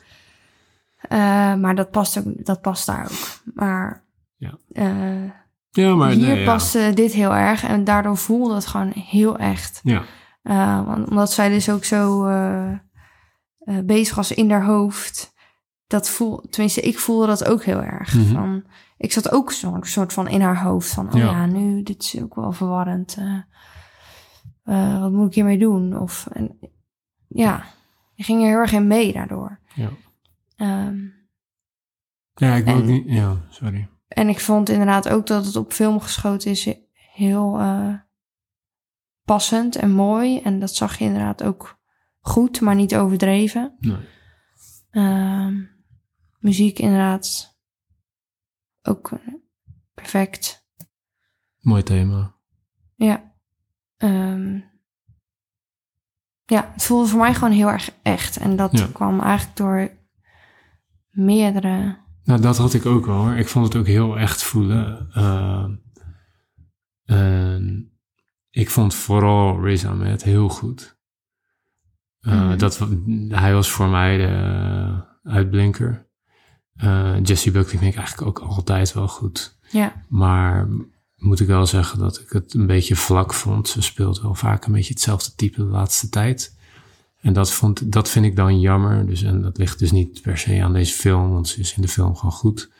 Eh, 0.99 1.55
maar 1.55 1.75
dat 1.75 1.91
past, 1.91 2.17
ook, 2.19 2.45
dat 2.45 2.61
past 2.61 2.85
daar 2.85 3.03
ook. 3.03 3.53
Maar, 3.53 4.05
Ja. 4.37 4.57
eh, 4.71 5.23
Ja, 5.69 5.95
maar 5.95 6.09
hier 6.11 6.27
nee, 6.27 6.39
ja. 6.39 6.45
paste 6.45 6.91
dit 6.93 7.11
heel 7.13 7.33
erg. 7.35 7.63
En 7.63 7.83
daardoor 7.83 8.17
voelde 8.17 8.53
het 8.55 8.65
gewoon 8.65 8.91
heel 8.91 9.37
echt. 9.37 9.79
Ja, 9.83 10.03
Eh, 10.41 10.85
want, 10.85 11.09
omdat 11.09 11.31
zij 11.31 11.49
dus 11.49 11.69
ook 11.69 11.83
zo 11.83 12.25
eh, 12.25 12.71
eh, 12.71 12.77
bezig 13.83 14.15
was 14.15 14.31
in 14.31 14.51
haar 14.51 14.65
hoofd. 14.65 15.33
Dat 15.87 16.09
voel, 16.09 16.41
tenminste, 16.49 16.81
ik 16.81 16.99
voelde 16.99 17.25
dat 17.27 17.45
ook 17.45 17.63
heel 17.63 17.81
erg. 17.81 18.13
Mhm. 18.15 18.33
van, 18.33 18.63
ik 18.97 19.11
zat 19.11 19.31
ook 19.31 19.51
zo'n 19.51 19.83
soort 19.83 20.13
van 20.13 20.27
in 20.27 20.41
haar 20.41 20.61
hoofd. 20.61 20.89
Van, 20.93 21.07
oh 21.07 21.13
Ja. 21.19 21.25
ja, 21.31 21.45
nu, 21.45 21.83
dit 21.83 22.03
is 22.03 22.21
ook 22.21 22.35
wel 22.35 22.51
verwarrend. 22.51 23.17
eh, 23.19 23.37
eh, 24.63 24.99
wat 25.01 25.11
moet 25.11 25.27
ik 25.27 25.33
hiermee 25.33 25.57
doen? 25.59 25.97
Of, 25.99 26.27
en, 26.31 26.57
ja, 27.27 27.63
je 28.13 28.23
ging 28.23 28.41
er 28.41 28.47
heel 28.47 28.57
erg 28.57 28.71
in 28.73 28.87
mee 28.87 29.13
daardoor. 29.13 29.59
ja. 29.75 29.89
Ehm, 30.59 31.07
Ja, 32.33 32.55
ik 32.55 32.65
wil 32.65 32.73
En- 32.79 32.85
niet... 32.85 33.03
Ja, 33.07 33.45
sorry. 33.49 33.89
en 34.07 34.29
ik 34.29 34.39
vond 34.39 34.69
inderdaad 34.69 35.09
ook 35.09 35.27
dat 35.27 35.45
het 35.45 35.55
op 35.55 35.71
film 35.73 35.99
geschoten 35.99 36.51
is 36.51 36.69
heel 36.93 37.59
eh, 37.59 37.93
passend 39.23 39.75
en 39.75 39.91
mooi. 39.91 40.39
En 40.41 40.59
dat 40.59 40.75
zag 40.75 40.97
je 40.97 41.05
inderdaad 41.05 41.43
ook 41.43 41.79
goed, 42.19 42.61
maar 42.61 42.75
niet 42.75 42.95
overdreven. 42.95 43.75
Nee. 43.79 44.07
Ehm, 44.89 45.63
muziek 46.39 46.79
inderdaad 46.79 47.57
ook 48.81 49.11
perfect. 49.93 50.67
Mooi 51.59 51.83
thema. 51.83 52.35
Ja. 52.95 53.33
Ehm, 53.97 54.59
ja, 56.45 56.71
het 56.73 56.83
voelde 56.83 57.07
voor 57.07 57.19
mij 57.19 57.33
gewoon 57.33 57.53
heel 57.53 57.67
erg 57.69 57.91
echt. 58.01 58.37
En 58.37 58.55
dat 58.55 58.77
Ja. 58.77 58.87
kwam 58.93 59.19
eigenlijk 59.21 59.57
door 59.57 59.97
meerdere... 61.19 61.97
Nou, 62.23 62.41
dat 62.41 62.57
had 62.57 62.73
ik 62.73 62.85
ook 62.85 63.05
wel 63.05 63.15
hoor. 63.15 63.35
Ik 63.35 63.47
vond 63.47 63.65
het 63.65 63.75
ook 63.75 63.87
heel 63.87 64.17
echt 64.17 64.43
voelen. 64.43 65.07
Eh, 65.13 65.65
en 67.05 67.91
ik 68.49 68.69
vond 68.69 68.93
vooral 68.95 69.63
Riz 69.63 69.85
Ahmed 69.85 70.23
heel 70.23 70.49
goed. 70.49 70.97
Eh, 72.19 72.33
Mhm. 72.47 72.57
dat, 72.57 72.87
hij 73.29 73.53
was 73.53 73.69
voor 73.71 73.87
mij 73.87 74.17
de 74.17 74.23
eh, 75.23 75.31
uitblinker. 75.33 76.07
Eh, 76.75 77.15
Jesse 77.23 77.51
Buckley 77.51 77.77
vind 77.79 77.91
ik 77.91 77.97
eigenlijk 77.97 78.27
ook 78.27 78.39
altijd 78.39 78.93
wel 78.93 79.07
goed. 79.07 79.57
Ja, 79.71 80.05
Maar 80.07 80.67
moet 81.15 81.39
ik 81.39 81.47
wel 81.47 81.65
zeggen 81.65 81.99
dat 81.99 82.19
ik 82.19 82.29
het 82.29 82.53
een 82.53 82.67
beetje 82.67 82.95
vlak 82.95 83.33
vond. 83.33 83.67
Ze 83.67 83.81
speelt 83.81 84.21
wel 84.21 84.35
vaak 84.35 84.65
een 84.65 84.71
beetje 84.71 84.93
hetzelfde 84.93 85.35
type 85.35 85.55
de 85.57 85.63
laatste 85.69 86.09
tijd. 86.09 86.57
En 87.21 87.33
dat, 87.33 87.53
vond, 87.53 87.91
dat 87.91 88.09
vind 88.09 88.25
ik 88.25 88.35
dan 88.35 88.59
jammer. 88.59 89.05
Dus, 89.05 89.23
en 89.23 89.41
dat 89.41 89.57
ligt 89.57 89.79
dus 89.79 89.91
niet 89.91 90.21
per 90.21 90.37
se 90.37 90.63
aan 90.63 90.73
deze 90.73 90.93
film, 90.93 91.31
want 91.31 91.47
ze 91.47 91.59
is 91.59 91.75
in 91.75 91.81
de 91.81 91.87
film 91.87 92.15
gewoon 92.15 92.31
goed. 92.31 92.71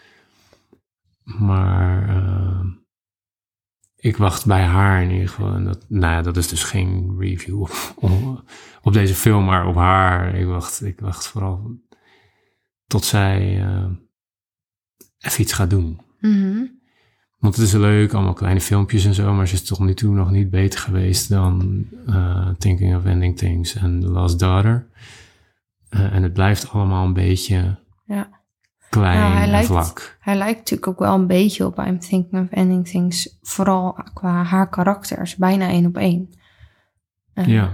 Maar 1.24 2.10
eh, 2.10 2.66
ik 3.96 4.18
wacht 4.18 4.46
bij 4.46 4.64
haar 4.64 5.04
in 5.04 5.12
ieder 5.12 5.30
geval. 5.30 5.54
En 5.54 5.64
dat, 5.64 5.86
nou 5.88 6.14
ja, 6.14 6.22
dat 6.22 6.38
is 6.38 6.48
dus 6.48 6.64
geen 6.64 7.16
review 7.20 7.62
op, 7.62 7.94
op, 8.82 8.94
deze 8.94 9.16
film, 9.16 9.46
maar 9.46 9.68
op 9.68 9.76
haar. 9.76 10.36
Ik 10.36 10.46
wacht, 10.46 10.84
ik 10.84 11.00
wacht 11.00 11.28
vooral 11.28 11.80
tot 12.88 13.06
zij 13.06 13.62
eh, 13.62 13.90
even 15.20 15.42
iets 15.42 15.54
gaat 15.54 15.70
doen. 15.70 16.02
Mhm. 16.20 16.66
Want 17.40 17.56
het 17.56 17.66
is 17.66 17.74
leuk, 17.74 18.14
allemaal 18.14 18.34
kleine 18.34 18.62
filmpjes 18.62 19.06
en 19.06 19.14
zo, 19.14 19.34
maar 19.34 19.48
ze 19.48 19.54
is 19.54 19.64
tot 19.66 19.80
nu 19.80 19.94
toe 19.94 20.14
nog 20.16 20.32
niet 20.32 20.50
beter 20.50 20.80
geweest 20.80 21.30
dan 21.30 21.86
eh, 22.08 22.50
Thinking 22.58 22.96
of 22.96 23.06
Ending 23.06 23.38
Things 23.38 23.76
en 23.76 24.00
The 24.00 24.08
Last 24.10 24.40
Daughter. 24.40 24.88
Eh, 25.90 26.14
en 26.16 26.24
het 26.24 26.34
blijft 26.34 26.70
allemaal 26.72 27.06
een 27.06 27.14
beetje 27.14 27.80
ja. 28.06 28.30
klein 28.90 29.20
Nou, 29.20 29.34
hij 29.34 29.44
en 29.44 29.50
lijkt- 29.50 29.68
vlak. 29.68 30.18
Hij 30.20 30.36
lijkt 30.36 30.58
natuurlijk 30.58 30.88
ook 30.88 31.00
wel 31.00 31.14
een 31.16 31.28
beetje 31.28 31.66
op 31.66 31.78
I'm 31.80 32.00
Thinking 32.00 32.42
of 32.44 32.50
Ending 32.52 32.88
Things. 32.88 33.38
Vooral 33.42 33.94
qua 34.14 34.44
haar 34.44 34.70
karakters. 34.70 35.36
Bijna 35.36 35.68
één 35.68 35.86
op 35.86 35.98
één. 35.98 36.30
Eh, 37.34 37.48
ja. 37.48 37.72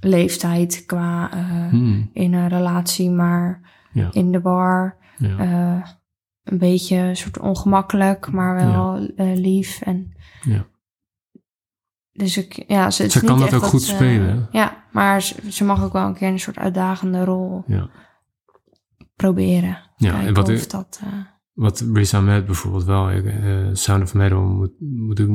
Leeftijd 0.00 0.82
qua 0.86 1.28
Hmm, 1.70 2.10
in 2.12 2.32
een 2.34 2.48
relatie, 2.48 3.10
maar 3.10 3.60
ja. 3.92 4.08
in 4.12 4.32
de 4.32 4.40
bar. 4.40 4.96
ja. 5.18 6.02
Eh, 6.44 6.52
een 6.52 6.58
beetje 6.58 6.96
een 6.96 7.16
soort 7.16 7.38
ongemakkelijk, 7.38 8.30
maar 8.32 8.54
wel 8.54 9.08
eh, 9.16 9.36
lief. 9.36 9.80
En 9.80 10.12
Ja. 10.42 10.66
Dus 12.12 12.36
ik, 12.36 12.64
ja, 12.68 12.90
ze, 12.90 13.04
is 13.04 13.20
kan 13.20 13.38
niet 13.38 13.50
dat 13.50 13.62
ook 13.62 13.68
goed 13.68 13.82
ze- 13.82 13.94
spelen. 13.94 14.48
Ja, 14.52 14.84
maar 14.92 15.22
ze, 15.22 15.52
ze 15.52 15.64
mag 15.64 15.82
ook 15.84 15.92
wel 15.92 16.06
een 16.06 16.14
keer 16.14 16.28
een 16.28 16.38
soort 16.40 16.58
uitdagende 16.58 17.24
rol 17.24 17.64
ja. 17.66 17.90
proberen. 19.16 19.90
Ja, 19.96 20.20
en 20.22 20.34
wat 20.34 20.48
ik- 20.48 20.70
dat... 20.70 21.00
eh, 21.04 21.12
Wat 21.52 21.80
Riz 21.92 22.14
Ahmed 22.14 22.46
bijvoorbeeld 22.46 22.84
wel, 22.84 23.10
ik, 23.10 23.24
eh, 23.24 23.68
Sound 23.72 24.02
of 24.02 24.14
Metal 24.14 24.42
moet, 24.42 24.72
moet 24.80 25.18
ik, 25.18 25.28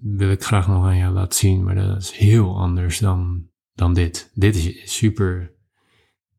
wil 0.00 0.30
ik 0.30 0.42
graag 0.44 0.68
nog 0.68 0.84
aan 0.84 0.96
jou 0.96 1.12
laten 1.14 1.38
zien, 1.38 1.64
maar 1.64 1.74
dat 1.74 2.02
is 2.02 2.10
heel 2.10 2.58
anders 2.58 2.98
dan, 2.98 3.48
dan 3.72 3.94
dit. 3.94 4.30
Dit 4.34 4.54
is 4.56 4.94
super 4.96 5.54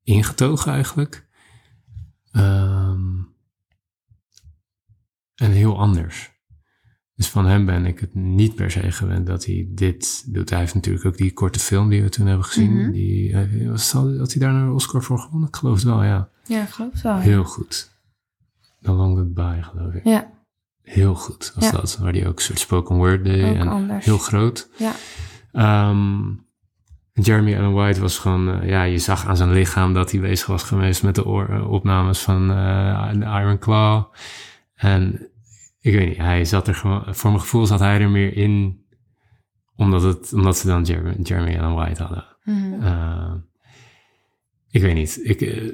ingetogen 0.03 0.71
eigenlijk 0.71 1.27
en 5.35 5.51
heel 5.67 5.79
anders. 5.79 6.35
Dus 7.15 7.29
van 7.29 7.45
hem 7.45 7.65
ben 7.65 7.85
ik 7.85 7.99
het 7.99 8.15
niet 8.15 8.55
per 8.55 8.71
se 8.71 8.91
gewend 8.91 9.27
dat 9.27 9.45
hij 9.45 9.67
dit 9.69 10.33
doet. 10.33 10.49
Hij 10.49 10.59
heeft 10.59 10.73
natuurlijk 10.73 11.05
ook 11.05 11.17
die 11.17 11.33
korte 11.33 11.59
film 11.59 11.89
die 11.89 12.03
we 12.03 12.09
toen 12.09 12.27
hebben 12.27 12.45
gezien. 12.45 12.73
Mhm. 12.81 12.91
die, 12.91 13.33
eh, 13.33 13.69
was, 13.69 13.91
had 13.91 14.33
hij 14.33 14.41
daar 14.41 14.53
een 14.53 14.71
Oscar 14.71 15.03
voor 15.03 15.19
gewonnen? 15.19 15.47
Ik 15.49 15.55
geloof 15.55 15.75
het 15.75 15.83
wel, 15.83 16.03
ja. 16.03 16.29
Ja, 16.43 16.61
ik 16.61 16.69
geloof 16.69 16.91
het 16.93 17.01
wel. 17.01 17.15
ja. 17.15 17.19
Heel 17.21 17.43
goed. 17.43 17.95
The 18.81 18.91
Long 18.91 19.17
Goodbye, 19.17 19.63
geloof 19.63 19.93
ik. 19.93 20.03
Ja, 20.03 20.29
Heel 20.81 21.15
goed 21.15 21.51
was 21.55 21.63
Ja. 21.63 21.71
dat. 21.71 21.97
Waar 21.97 22.11
hij 22.13 22.27
ook 22.27 22.35
een 22.35 22.41
soort 22.43 22.59
spoken 22.59 22.95
word 22.95 23.23
deed. 23.23 23.43
Ook 23.49 23.55
en 23.55 23.67
anders. 23.67 24.05
heel 24.05 24.17
groot. 24.17 24.69
ja. 24.77 24.91
Ehm, 25.51 26.19
Jeremy 27.13 27.57
Allen 27.57 27.73
White 27.73 28.01
was 28.01 28.19
gewoon, 28.19 28.49
eh, 28.61 28.69
ja, 28.69 28.83
je 28.83 28.97
zag 28.97 29.25
aan 29.27 29.37
zijn 29.37 29.51
lichaam 29.51 29.93
dat 29.93 30.11
hij 30.11 30.19
bezig 30.21 30.47
was 30.47 30.63
geweest 30.63 31.03
met 31.03 31.15
de 31.15 31.23
eh, 31.23 31.71
opnames 31.71 32.19
van 32.19 32.47
de 32.47 33.25
Iron 33.41 33.57
Claw. 33.59 34.03
En 34.75 35.29
ik 35.87 35.93
weet 35.93 36.07
niet, 36.07 36.17
hij 36.17 36.45
zat 36.45 36.67
er 36.67 36.75
gewoon, 36.75 37.15
voor 37.15 37.29
mijn 37.29 37.41
gevoel 37.41 37.65
zat 37.65 37.79
hij 37.79 37.99
er 37.99 38.09
meer 38.09 38.37
in, 38.37 38.85
omdat, 39.75 40.01
het, 40.01 40.33
omdat 40.33 40.57
ze 40.57 40.67
dan 40.67 40.83
Jeremy, 40.83 41.15
Jeremy 41.23 41.57
Allen 41.57 41.75
White 41.75 42.03
hadden. 42.03 42.37
Mhm. 42.43 42.81
Eh, 42.81 43.33
ik 44.69 44.81
weet 44.81 44.95
niet. 44.95 45.19
Ik, 45.23 45.41
eh, 45.41 45.65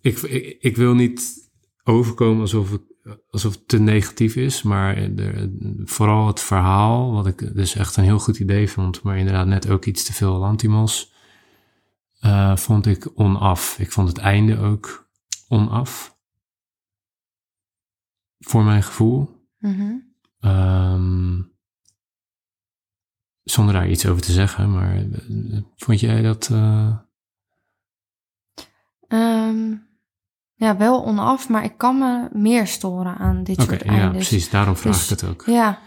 ik, 0.00 0.18
ik, 0.18 0.56
ik 0.60 0.76
wil 0.76 0.94
niet 0.94 1.50
overkomen 1.82 2.40
alsof 2.40 2.70
het, 2.70 2.82
alsof 3.30 3.52
het 3.52 3.68
te 3.68 3.78
negatief 3.78 4.36
is, 4.36 4.62
maar 4.62 5.14
de, 5.14 5.54
vooral 5.84 6.26
het 6.26 6.40
verhaal, 6.40 7.12
wat 7.12 7.26
ik 7.26 7.54
dus 7.54 7.74
echt 7.74 7.96
een 7.96 8.04
heel 8.04 8.18
goed 8.18 8.38
idee 8.38 8.70
vond, 8.70 9.02
maar 9.02 9.18
inderdaad 9.18 9.46
net 9.46 9.68
ook 9.68 9.84
iets 9.84 10.04
te 10.04 10.12
veel 10.12 10.38
Lantimos, 10.38 11.12
eh, 12.20 12.56
vond 12.56 12.86
ik 12.86 13.10
onaf. 13.14 13.78
Ik 13.78 13.92
vond 13.92 14.08
het 14.08 14.18
einde 14.18 14.58
ook 14.58 15.08
onaf. 15.48 16.16
Voor 18.38 18.64
mijn 18.64 18.82
gevoel. 18.82 19.42
Mhm. 19.72 19.92
Ehm, 20.40 21.40
zonder 23.42 23.74
daar 23.74 23.88
iets 23.88 24.06
over 24.06 24.22
te 24.22 24.32
zeggen, 24.32 24.72
maar 24.72 24.96
eh, 24.96 25.62
vond 25.76 26.00
jij 26.00 26.22
dat... 26.22 26.48
eh, 26.52 26.96
Ehm, 29.08 29.74
ja, 30.54 30.76
wel 30.76 31.04
onaf, 31.04 31.48
maar 31.48 31.64
ik 31.64 31.76
kan 31.78 31.98
me 31.98 32.28
meer 32.32 32.66
storen 32.66 33.16
aan 33.16 33.44
dit 33.44 33.62
soort 33.62 33.82
ja, 33.84 33.90
eindes. 33.90 34.10
precies. 34.28 34.50
Daarom 34.50 34.76
vraag 34.76 34.92
Dus- 34.94 35.04
ik 35.10 35.20
het 35.20 35.24
ook. 35.30 35.42
Ja, 35.46 35.78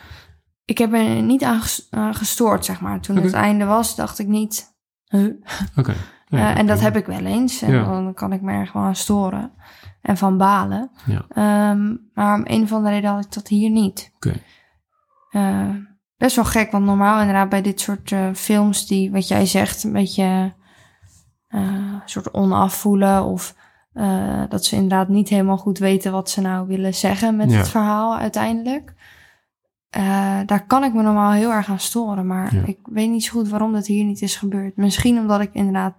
ik 0.65 0.77
heb 0.77 0.93
er 0.93 1.22
niet 1.22 1.43
aan 1.43 1.62
ges- 1.62 1.88
aan 1.89 2.15
gestoord, 2.15 2.65
zeg 2.65 2.81
maar. 2.81 3.01
Toen 3.01 3.15
het 3.15 3.34
einde 3.34 3.65
was, 3.65 3.96
dacht 3.96 4.19
ik 4.19 4.27
niet... 4.27 4.75
Huh? 5.05 5.34
Oké. 5.75 5.96
Ja, 6.29 6.38
Eh, 6.53 6.57
en 6.60 6.67
dat 6.67 6.79
heb 6.79 6.96
ik 6.96 7.05
wel 7.05 7.25
eens. 7.25 7.62
En 7.62 7.74
Ja. 7.74 7.84
dan 7.84 8.13
kan 8.13 8.34
ik 8.34 8.41
me 8.41 8.51
er 8.51 8.67
gewoon 8.67 8.88
aan 8.88 8.96
storen. 8.96 9.51
En 10.01 10.17
van 10.17 10.38
balen. 10.38 10.91
Ja. 11.05 11.25
Ehm, 11.29 11.96
maar 12.13 12.36
om 12.36 12.41
een 12.43 12.63
of 12.63 12.74
andere 12.74 12.93
reden 12.96 13.10
had 13.10 13.25
ik 13.25 13.34
dat 13.34 13.48
hier 13.48 13.69
niet. 13.69 14.12
Oké. 14.15 14.34
Eh, 15.29 15.69
best 16.17 16.36
wel 16.36 16.46
gek, 16.46 16.72
want 16.72 16.86
normaal 16.86 17.19
inderdaad 17.19 17.50
bij 17.50 17.62
dit 17.62 17.79
soort 17.81 18.12
eh, 18.12 18.27
films 18.34 18.88
die, 18.88 19.12
wat 19.12 19.27
jij 19.27 19.46
zegt, 19.46 19.84
een 19.84 19.91
beetje 19.93 20.53
een 21.48 22.01
soort 22.05 22.34
onaf 22.34 22.74
voelen 22.74 23.24
of 23.24 23.55
dat 24.50 24.65
ze 24.65 24.75
inderdaad 24.75 25.07
niet 25.07 25.29
helemaal 25.29 25.57
goed 25.57 25.77
weten 25.77 26.12
wat 26.12 26.29
ze 26.29 26.41
nou 26.41 26.67
willen 26.67 26.93
zeggen 26.93 27.36
met 27.36 27.53
het 27.53 27.69
verhaal 27.69 28.17
uiteindelijk. 28.17 28.93
Eh, 29.97 30.39
daar 30.45 30.65
kan 30.65 30.83
ik 30.83 30.93
me 30.93 31.01
normaal 31.01 31.31
heel 31.31 31.51
erg 31.51 31.69
aan 31.69 31.79
storen, 31.79 32.27
maar 32.27 32.55
Ja. 32.55 32.63
ik 32.65 32.77
weet 32.83 33.09
niet 33.09 33.23
zo 33.23 33.31
goed 33.31 33.49
waarom 33.49 33.73
dat 33.73 33.85
hier 33.85 34.03
niet 34.05 34.21
is 34.21 34.35
gebeurd. 34.35 34.75
Misschien 34.77 35.17
omdat 35.19 35.41
ik 35.41 35.49
inderdaad 35.53 35.95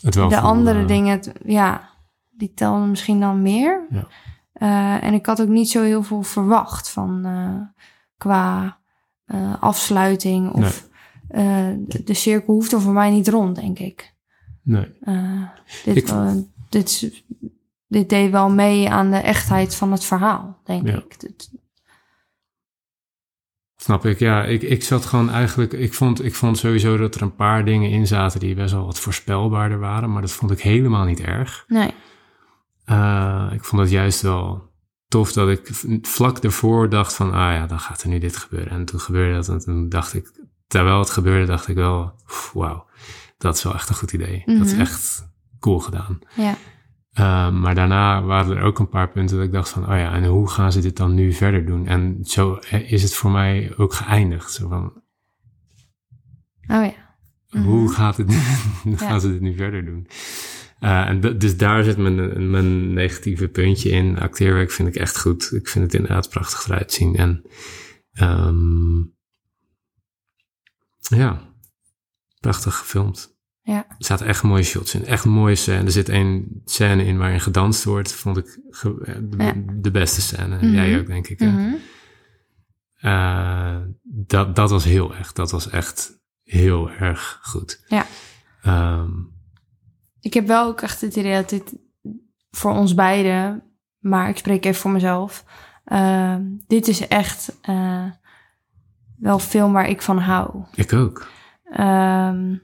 de 0.00 0.40
andere 0.40 0.84
dingen, 0.84 1.20
ja, 1.44 1.88
die 2.30 2.52
telden 2.54 2.90
misschien 2.90 3.20
dan 3.20 3.42
meer. 3.42 3.86
Ja. 3.90 4.06
Eh, 4.52 5.04
en 5.08 5.14
ik 5.14 5.26
had 5.26 5.40
ook 5.40 5.48
niet 5.48 5.70
zo 5.70 5.82
heel 5.82 6.02
veel 6.02 6.22
verwacht 6.22 6.90
van 6.90 7.24
eh, 7.24 7.84
qua 8.16 8.76
afsluiting 9.60 10.50
of 10.50 10.88
de, 11.28 12.02
de 12.04 12.14
cirkel 12.14 12.54
hoeft 12.54 12.72
er 12.72 12.80
voor 12.80 12.92
mij 12.92 13.10
niet 13.10 13.28
rond, 13.28 13.56
denk 13.56 13.78
ik. 13.78 14.14
Nee. 14.62 14.92
Dit, 15.84 15.96
Ik- 15.96 16.12
dit, 16.68 17.12
dit 17.86 18.08
deed 18.08 18.30
wel 18.30 18.50
mee 18.50 18.90
aan 18.90 19.10
de 19.10 19.16
echtheid 19.16 19.74
van 19.74 19.92
het 19.92 20.04
verhaal, 20.04 20.58
denk 20.64 20.86
Ja. 20.88 20.96
ik. 20.96 21.20
Dit- 21.20 21.50
Snap 23.80 24.06
ik. 24.06 24.18
Ja, 24.18 24.44
ik, 24.44 24.62
ik 24.62 24.82
zat 24.82 25.06
gewoon 25.06 25.30
eigenlijk... 25.30 25.72
Ik 25.72 25.94
vond, 25.94 26.24
ik 26.24 26.34
vond 26.34 26.58
sowieso 26.58 26.96
dat 26.96 27.14
er 27.14 27.22
een 27.22 27.34
paar 27.34 27.64
dingen 27.64 27.90
in 27.90 28.06
zaten 28.06 28.40
die 28.40 28.54
best 28.54 28.72
wel 28.72 28.84
wat 28.84 29.00
voorspelbaarder 29.00 29.78
waren. 29.78 30.12
Maar 30.12 30.20
dat 30.22 30.32
vond 30.32 30.50
ik 30.50 30.60
helemaal 30.60 31.04
niet 31.04 31.20
erg. 31.20 31.64
nee, 31.68 31.90
Eh, 32.84 33.48
ik 33.52 33.64
vond 33.64 33.82
het 33.82 33.90
juist 33.90 34.20
wel 34.22 34.70
tof 35.08 35.32
dat 35.32 35.48
ik 35.48 35.70
vlak 36.02 36.38
ervoor 36.38 36.88
dacht 36.88 37.14
van... 37.14 37.32
Ah 37.32 37.52
ja, 37.52 37.66
dan 37.66 37.80
gaat 37.80 38.02
er 38.02 38.08
nu 38.08 38.18
dit 38.18 38.36
gebeuren. 38.36 38.70
En 38.72 38.84
toen 38.84 39.00
gebeurde 39.00 39.34
dat. 39.34 39.48
En 39.48 39.58
toen 39.58 39.88
dacht 39.88 40.14
ik... 40.14 40.30
Terwijl 40.66 40.98
het 40.98 41.10
gebeurde, 41.10 41.46
dacht 41.46 41.68
ik 41.68 41.76
wel... 41.76 42.12
Wauw, 42.52 42.86
dat 43.38 43.56
is 43.56 43.62
wel 43.62 43.74
echt 43.74 43.88
een 43.88 43.94
goed 43.94 44.12
idee. 44.12 44.42
Dat 44.46 44.66
is 44.66 44.72
Mhm. 44.72 44.80
echt 44.80 45.28
cool 45.60 45.78
gedaan. 45.78 46.18
ja, 46.34 46.54
Uh, 47.18 47.50
maar 47.50 47.74
daarna 47.74 48.22
waren 48.22 48.56
er 48.56 48.62
ook 48.62 48.78
een 48.78 48.88
paar 48.88 49.08
punten 49.08 49.36
dat 49.36 49.46
ik 49.46 49.52
dacht 49.52 49.68
van, 49.68 49.82
oh 49.82 49.96
ja, 49.96 50.12
en 50.12 50.24
hoe 50.24 50.50
gaan 50.50 50.72
ze 50.72 50.80
dit 50.80 50.96
dan 50.96 51.14
nu 51.14 51.32
verder 51.32 51.66
doen? 51.66 51.86
En 51.86 52.18
zo 52.24 52.54
eh, 52.56 52.92
is 52.92 53.02
het 53.02 53.14
voor 53.14 53.30
mij 53.30 53.72
ook 53.76 53.92
geëindigd. 53.92 54.52
Zo 54.52 54.68
van, 54.68 55.02
oh 56.66 56.84
ja. 56.84 57.16
Mhm. 57.50 57.64
hoe 57.64 57.92
gaat 57.92 58.16
het, 58.16 58.34
hoe 58.82 58.92
Ja. 58.92 58.96
gaan 58.96 59.20
ze 59.20 59.32
dit 59.32 59.40
nu 59.40 59.56
verder 59.56 59.84
doen? 59.84 60.06
Uh, 60.80 61.08
en 61.08 61.38
dus 61.38 61.56
daar 61.56 61.84
zit 61.84 61.96
mijn, 61.96 62.50
mijn 62.50 62.92
negatieve 62.92 63.48
puntje 63.48 63.90
in. 63.90 64.18
Acteerwerk 64.18 64.70
vind 64.70 64.88
ik 64.88 64.94
echt 64.96 65.20
goed. 65.20 65.52
Ik 65.52 65.68
vind 65.68 65.84
het 65.84 65.94
inderdaad 65.94 66.28
prachtig 66.28 66.66
eruit 66.68 66.92
zien. 66.92 67.16
En 67.16 67.42
ehm, 68.12 68.98
ja, 70.98 71.54
prachtig 72.40 72.76
gefilmd. 72.76 73.37
Ja. 73.68 73.76
Er 73.88 73.94
zaten 73.98 74.26
echt 74.26 74.42
mooie 74.42 74.62
shots 74.62 74.94
in. 74.94 75.04
Echt 75.06 75.24
mooie 75.24 75.54
scène. 75.54 75.84
Er 75.84 75.90
zit 75.90 76.08
één 76.08 76.62
scène 76.64 77.04
in 77.04 77.18
waarin 77.18 77.40
gedanst 77.40 77.84
wordt. 77.84 78.12
Vond 78.12 78.36
ik 78.36 78.58
ge- 78.70 79.26
de, 79.28 79.44
Ja. 79.44 79.52
de 79.80 79.90
beste 79.90 80.20
scène. 80.20 80.56
Mhm. 80.56 80.66
Jij 80.74 80.98
ook, 81.00 81.06
denk 81.06 81.26
ik. 81.28 81.40
Mhm. 81.40 81.74
Eh, 82.94 83.76
dat, 84.02 84.56
dat 84.56 84.70
was 84.70 84.84
heel 84.84 85.14
echt. 85.14 85.36
Dat 85.36 85.50
was 85.50 85.70
echt 85.70 86.18
heel 86.42 86.90
erg 86.90 87.38
goed. 87.42 87.84
Ja. 87.86 88.06
Ehm, 88.62 89.10
Ik 90.20 90.34
heb 90.34 90.46
wel 90.46 90.66
ook 90.66 90.80
echt 90.80 91.00
het 91.00 91.16
idee 91.16 91.34
dat 91.34 91.48
dit 91.48 91.74
voor 92.50 92.72
ons 92.72 92.94
beiden, 92.94 93.62
maar 93.98 94.28
ik 94.28 94.36
spreek 94.36 94.64
even 94.64 94.80
voor 94.80 94.90
mezelf. 94.90 95.44
ehm, 95.84 96.42
dit 96.66 96.88
is 96.88 97.06
echt 97.08 97.56
eh, 97.62 98.04
wel 99.18 99.38
film 99.38 99.72
waar 99.72 99.88
ik 99.88 100.02
van 100.02 100.18
hou. 100.18 100.64
ik 100.74 100.92
ook. 100.92 101.26
Ehm, 101.64 102.56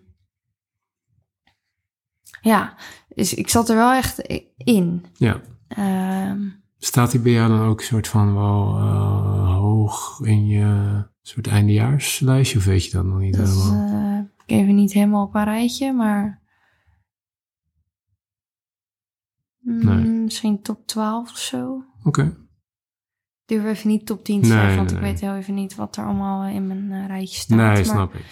ja, 2.45 2.75
dus 3.15 3.35
ik 3.35 3.49
zat 3.49 3.69
er 3.69 3.77
wel 3.77 3.93
echt 3.93 4.19
in. 4.57 5.05
Ja. 5.15 5.41
Ehm, 5.69 6.41
Staat 6.79 7.11
die 7.11 7.21
bij 7.21 7.33
jou 7.33 7.49
dan 7.49 7.67
ook 7.67 7.79
een 7.81 7.87
soort 7.87 8.09
van 8.09 8.35
wel 8.35 8.77
eh, 8.77 9.55
hoog 9.57 10.21
in 10.23 10.47
je 10.47 11.03
soort 11.23 11.47
eindejaarslijstje? 11.47 12.59
Of 12.59 12.65
weet 12.65 12.85
je 12.85 12.91
dat 12.91 13.05
nog 13.05 13.19
niet 13.19 13.37
dat 13.37 13.49
helemaal? 13.49 14.19
eh, 14.19 14.25
ik 14.47 14.57
even 14.61 14.75
niet 14.75 14.93
helemaal 14.93 15.25
op 15.27 15.35
een 15.35 15.45
rijtje, 15.45 15.93
maar 15.93 16.43
mm, 19.59 19.85
Nee. 19.85 20.05
misschien 20.05 20.63
top 20.63 20.87
12 20.87 21.31
of 21.31 21.39
zo. 21.39 21.85
Oké. 22.03 22.23
Ik 22.23 23.51
durf 23.61 23.65
even 23.65 23.89
niet 23.89 24.07
top 24.07 24.25
10 24.25 24.43
te 24.43 24.49
Nee, 24.49 24.57
zeggen, 24.59 24.77
want 24.77 24.89
nee, 24.91 24.99
ik 24.99 25.05
weet 25.05 25.21
heel 25.21 25.35
even 25.35 25.55
niet 25.55 25.75
wat 25.75 25.97
er 25.97 26.05
allemaal 26.05 26.45
in 26.45 26.67
mijn 26.67 26.93
eh, 26.93 27.07
rijtje 27.07 27.37
staat. 27.41 27.57
Nee, 27.59 27.67
maar- 27.67 27.85
snap 27.85 28.15
ik. 28.15 28.25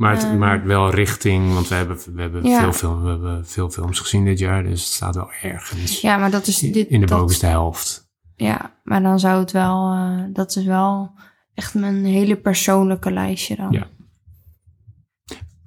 Maar, 0.00 0.16
het, 0.16 0.38
maar 0.38 0.66
wel 0.66 0.90
richting, 0.90 1.52
want 1.52 1.68
we 1.68 1.74
hebben, 1.74 1.98
we, 2.14 2.20
hebben 2.20 2.44
Ja. 2.44 2.60
veel 2.60 2.72
film, 2.72 3.02
we 3.02 3.08
hebben 3.08 3.46
veel 3.46 3.70
films 3.70 3.98
gezien 4.00 4.24
dit 4.24 4.38
jaar, 4.38 4.62
dus 4.62 4.84
het 4.84 4.92
staat 4.92 5.14
wel 5.14 5.30
ergens 5.42 6.00
Ja, 6.00 6.16
maar 6.16 6.30
dat 6.30 6.46
is 6.46 6.58
dit. 6.58 6.88
in 6.88 7.00
de 7.00 7.06
dat- 7.06 7.18
bovenste 7.18 7.46
helft. 7.46 8.08
Ja, 8.34 8.80
maar 8.84 9.02
dan 9.02 9.18
zou 9.18 9.40
het 9.40 9.50
wel, 9.52 9.92
eh, 9.92 10.24
dat 10.32 10.56
is 10.56 10.64
wel 10.64 11.12
echt 11.54 11.74
mijn 11.74 12.04
hele 12.04 12.36
persoonlijke 12.36 13.10
lijstje 13.10 13.56
dan. 13.56 13.72
Ja. 13.72 13.86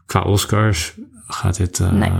Qua 0.06 0.22
Oscars 0.22 1.00
gaat 1.28 1.58
dit, 1.58 1.80
eh, 1.80 1.92
Nee. 1.92 2.12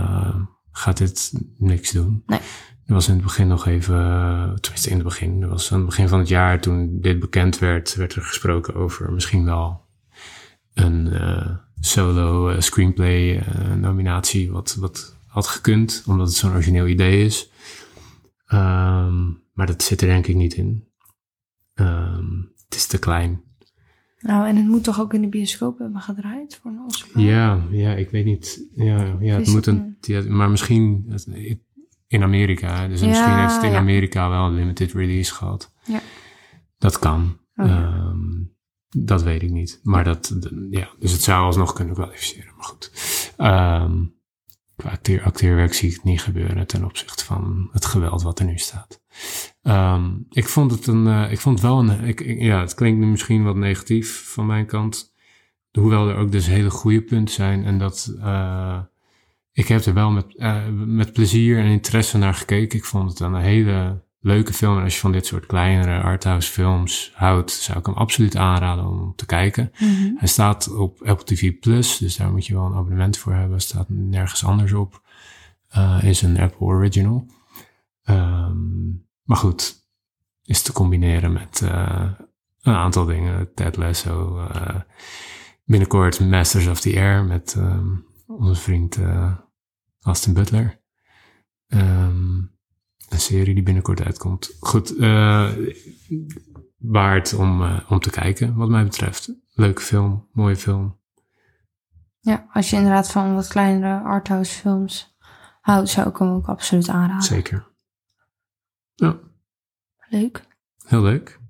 gaat 0.70 0.96
dit 0.96 1.32
niks 1.58 1.90
doen. 1.92 2.22
Nee. 2.26 2.40
Er 2.86 2.94
was 2.94 3.08
in 3.08 3.14
het 3.14 3.22
begin 3.22 3.48
nog 3.48 3.66
even, 3.66 3.96
eh, 3.98 4.52
tenminste 4.54 4.88
in 4.90 4.94
het 4.96 5.04
begin, 5.04 5.42
er 5.42 5.48
was 5.48 5.72
aan 5.72 5.78
het 5.78 5.86
begin 5.86 6.08
van 6.08 6.18
het 6.18 6.28
jaar 6.28 6.60
toen 6.60 6.98
dit 7.00 7.18
bekend 7.18 7.58
werd, 7.58 7.94
werd 7.94 8.14
er 8.14 8.22
gesproken 8.22 8.74
over 8.74 9.12
misschien 9.12 9.44
wel 9.44 9.82
een 10.74 11.12
solo 11.84 12.48
eh, 12.48 12.60
screenplay 12.60 13.38
eh, 13.38 13.74
nominatie, 13.74 14.50
wat, 14.50 14.74
wat 14.74 15.16
had 15.26 15.46
gekund, 15.46 16.04
omdat 16.06 16.26
het 16.26 16.36
zo'n 16.36 16.52
origineel 16.52 16.86
idee 16.86 17.24
is. 17.24 17.50
Ehm, 18.46 19.24
maar 19.52 19.66
dat 19.66 19.82
zit 19.82 20.00
er 20.00 20.06
denk 20.06 20.26
ik 20.26 20.34
niet 20.34 20.54
in. 20.54 20.88
Ehm, 21.74 22.40
het 22.64 22.74
is 22.74 22.86
te 22.86 22.98
klein. 22.98 23.42
Nou, 24.18 24.48
en 24.48 24.56
het 24.56 24.66
moet 24.66 24.84
toch 24.84 25.00
ook 25.00 25.14
in 25.14 25.20
de 25.20 25.28
bioscoop 25.28 25.78
hebben 25.78 26.00
gedraaid 26.00 26.58
voor 26.62 26.70
een 26.70 26.84
Oscar? 26.86 27.20
Ja, 27.20 27.62
ja, 27.70 27.94
ik 27.94 28.10
weet 28.10 28.24
niet. 28.24 28.68
Ja, 28.74 29.16
ja 29.20 29.34
het 29.34 29.46
moet 29.46 29.66
een. 29.66 29.96
ja, 30.00 30.22
maar 30.28 30.50
misschien 30.50 31.12
in 32.06 32.22
Amerika. 32.22 32.88
Dus 32.88 33.00
misschien 33.00 33.38
heeft 33.38 33.54
het 33.54 33.62
in 33.62 33.70
ja. 33.70 33.78
Amerika 33.78 34.28
wel 34.28 34.46
een 34.46 34.54
limited 34.54 34.92
release 34.92 35.34
gehad. 35.34 35.72
Ja. 35.84 36.00
Dat 36.78 36.98
kan. 36.98 37.38
Oh, 37.56 37.66
ja. 37.66 38.14
Dat 38.96 39.22
weet 39.22 39.42
ik 39.42 39.50
niet. 39.50 39.80
Maar 39.82 40.04
dat, 40.04 40.36
ja, 40.70 40.88
dus 40.98 41.12
het 41.12 41.22
zou 41.22 41.44
alsnog 41.44 41.72
kunnen 41.72 41.94
kwalificeren. 41.94 42.52
Maar 42.56 42.64
goed. 42.66 42.90
Ehm 43.36 44.02
qua 44.76 44.90
acteer, 44.90 45.22
acteerwerk 45.22 45.74
zie 45.74 45.88
ik 45.88 45.94
het 45.94 46.04
niet 46.04 46.22
gebeuren 46.22 46.66
ten 46.66 46.84
opzichte 46.84 47.24
van 47.24 47.68
het 47.72 47.84
geweld 47.84 48.22
wat 48.22 48.38
er 48.38 48.44
nu 48.44 48.58
staat. 48.58 49.00
Ehm, 49.62 50.10
ik 50.30 50.48
vond 50.48 50.70
het 50.70 50.86
een, 50.86 51.06
eh, 51.06 51.32
ik 51.32 51.38
vond 51.40 51.60
wel 51.60 51.78
een, 51.78 52.04
ik, 52.04 52.20
ik- 52.20 52.40
ja, 52.40 52.60
het 52.60 52.74
klinkt 52.74 53.00
nu 53.00 53.06
misschien 53.06 53.44
wat 53.44 53.56
negatief 53.56 54.32
van 54.32 54.46
mijn 54.46 54.66
kant. 54.66 55.12
Hoewel 55.72 56.08
er 56.08 56.16
ook 56.16 56.32
dus 56.32 56.46
hele 56.46 56.70
goede 56.70 57.02
punten 57.02 57.34
zijn. 57.34 57.64
En 57.64 57.78
dat, 57.78 58.14
eh, 58.20 58.80
ik 59.52 59.68
heb 59.68 59.84
er 59.84 59.94
wel 59.94 60.10
met, 60.10 60.36
eh, 60.36 60.66
met 60.74 61.12
plezier 61.12 61.58
en 61.58 61.66
interesse 61.66 62.18
naar 62.18 62.34
gekeken. 62.34 62.78
Ik 62.78 62.84
vond 62.84 63.10
het 63.10 63.20
een 63.20 63.34
hele 63.34 64.03
leuke 64.24 64.52
film. 64.52 64.76
En 64.76 64.82
als 64.82 64.94
je 64.94 65.00
van 65.00 65.12
dit 65.12 65.26
soort 65.26 65.46
kleinere 65.46 66.02
arthouse 66.02 66.50
films 66.50 67.12
houdt, 67.14 67.50
zou 67.50 67.78
ik 67.78 67.86
hem 67.86 67.94
absoluut 67.94 68.36
aanraden 68.36 68.86
om 68.86 69.12
te 69.16 69.26
kijken. 69.26 69.72
Mhm. 69.78 70.16
Hij 70.16 70.28
staat 70.28 70.74
op 70.74 71.02
Apple 71.02 71.24
TV 71.24 71.58
Plus, 71.58 71.98
dus 71.98 72.16
daar 72.16 72.30
moet 72.30 72.46
je 72.46 72.54
wel 72.54 72.64
een 72.64 72.74
abonnement 72.74 73.18
voor 73.18 73.32
hebben. 73.32 73.60
Staat 73.60 73.88
nergens 73.88 74.44
anders 74.44 74.72
op. 74.72 75.02
Eh, 75.68 76.02
is 76.02 76.22
een 76.22 76.38
Apple 76.38 76.66
Original. 76.66 77.26
Ehm, 78.02 78.86
maar 79.22 79.36
goed, 79.36 79.88
is 80.44 80.62
te 80.62 80.72
combineren 80.72 81.32
met 81.32 81.62
eh, 81.62 82.10
een 82.62 82.74
aantal 82.74 83.04
dingen. 83.04 83.54
Ted 83.54 83.76
Lasso, 83.76 84.38
eh, 84.38 84.80
binnenkort 85.64 86.20
Masters 86.20 86.66
of 86.66 86.80
the 86.80 86.96
Air 86.96 87.24
met 87.24 87.54
ehm, 87.58 87.88
onze 88.26 88.60
vriend 88.60 88.98
Austin 90.00 90.32
Butler. 90.32 90.80
Ehm, 91.66 92.40
een 93.14 93.20
serie 93.20 93.54
die 93.54 93.62
binnenkort 93.62 94.02
uitkomt. 94.02 94.56
Goed, 94.60 94.96
eh, 94.96 95.50
waard 96.78 97.34
om, 97.34 97.62
eh, 97.62 97.90
om 97.90 97.98
te 98.00 98.10
kijken, 98.10 98.54
wat 98.54 98.68
mij 98.68 98.84
betreft. 98.84 99.32
Leuke 99.50 99.82
film, 99.82 100.28
mooie 100.32 100.56
film. 100.56 101.00
Ja, 102.20 102.48
als 102.52 102.70
je 102.70 102.76
inderdaad 102.76 103.10
van 103.10 103.34
wat 103.34 103.48
kleinere 103.48 104.04
arthouse 104.04 104.52
films 104.52 105.16
houdt, 105.60 105.88
zou 105.88 106.08
ik 106.08 106.16
hem 106.16 106.28
ook 106.28 106.46
absoluut 106.46 106.88
aanraden. 106.88 107.22
Zeker. 107.22 107.72
Ja, 108.94 109.18
Leuk. 110.08 110.46
heel 110.86 111.02
leuk. 111.02 111.40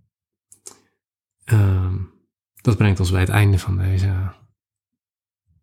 Ehm, 1.45 1.97
dat 2.55 2.77
brengt 2.77 3.01
ons 3.01 3.11
bij 3.11 3.21
het 3.21 3.29
einde 3.29 3.59
van 3.59 3.79
deze 3.79 4.33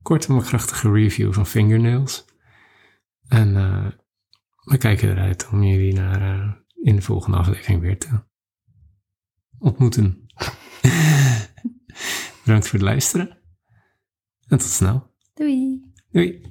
korte 0.01 0.31
maar 0.31 0.43
krachtige 0.43 0.91
review 0.91 1.33
van 1.33 1.45
Fingernails. 1.45 2.25
En 3.27 3.55
eh, 3.55 3.87
we 4.63 4.77
kijken 4.77 5.09
eruit 5.09 5.49
om 5.51 5.63
jullie 5.63 5.93
naar, 5.93 6.21
eh, 6.21 6.51
in 6.81 6.95
de 6.95 7.01
volgende 7.01 7.37
aflevering 7.37 7.81
weer 7.81 7.97
te 7.97 8.23
ontmoeten. 9.57 10.25
Bedankt 12.43 12.67
voor 12.67 12.79
het 12.79 12.87
luisteren. 12.87 13.37
En 14.47 14.57
tot 14.57 14.69
snel. 14.69 15.15
Doei. 15.33 15.81
Doei. 16.11 16.50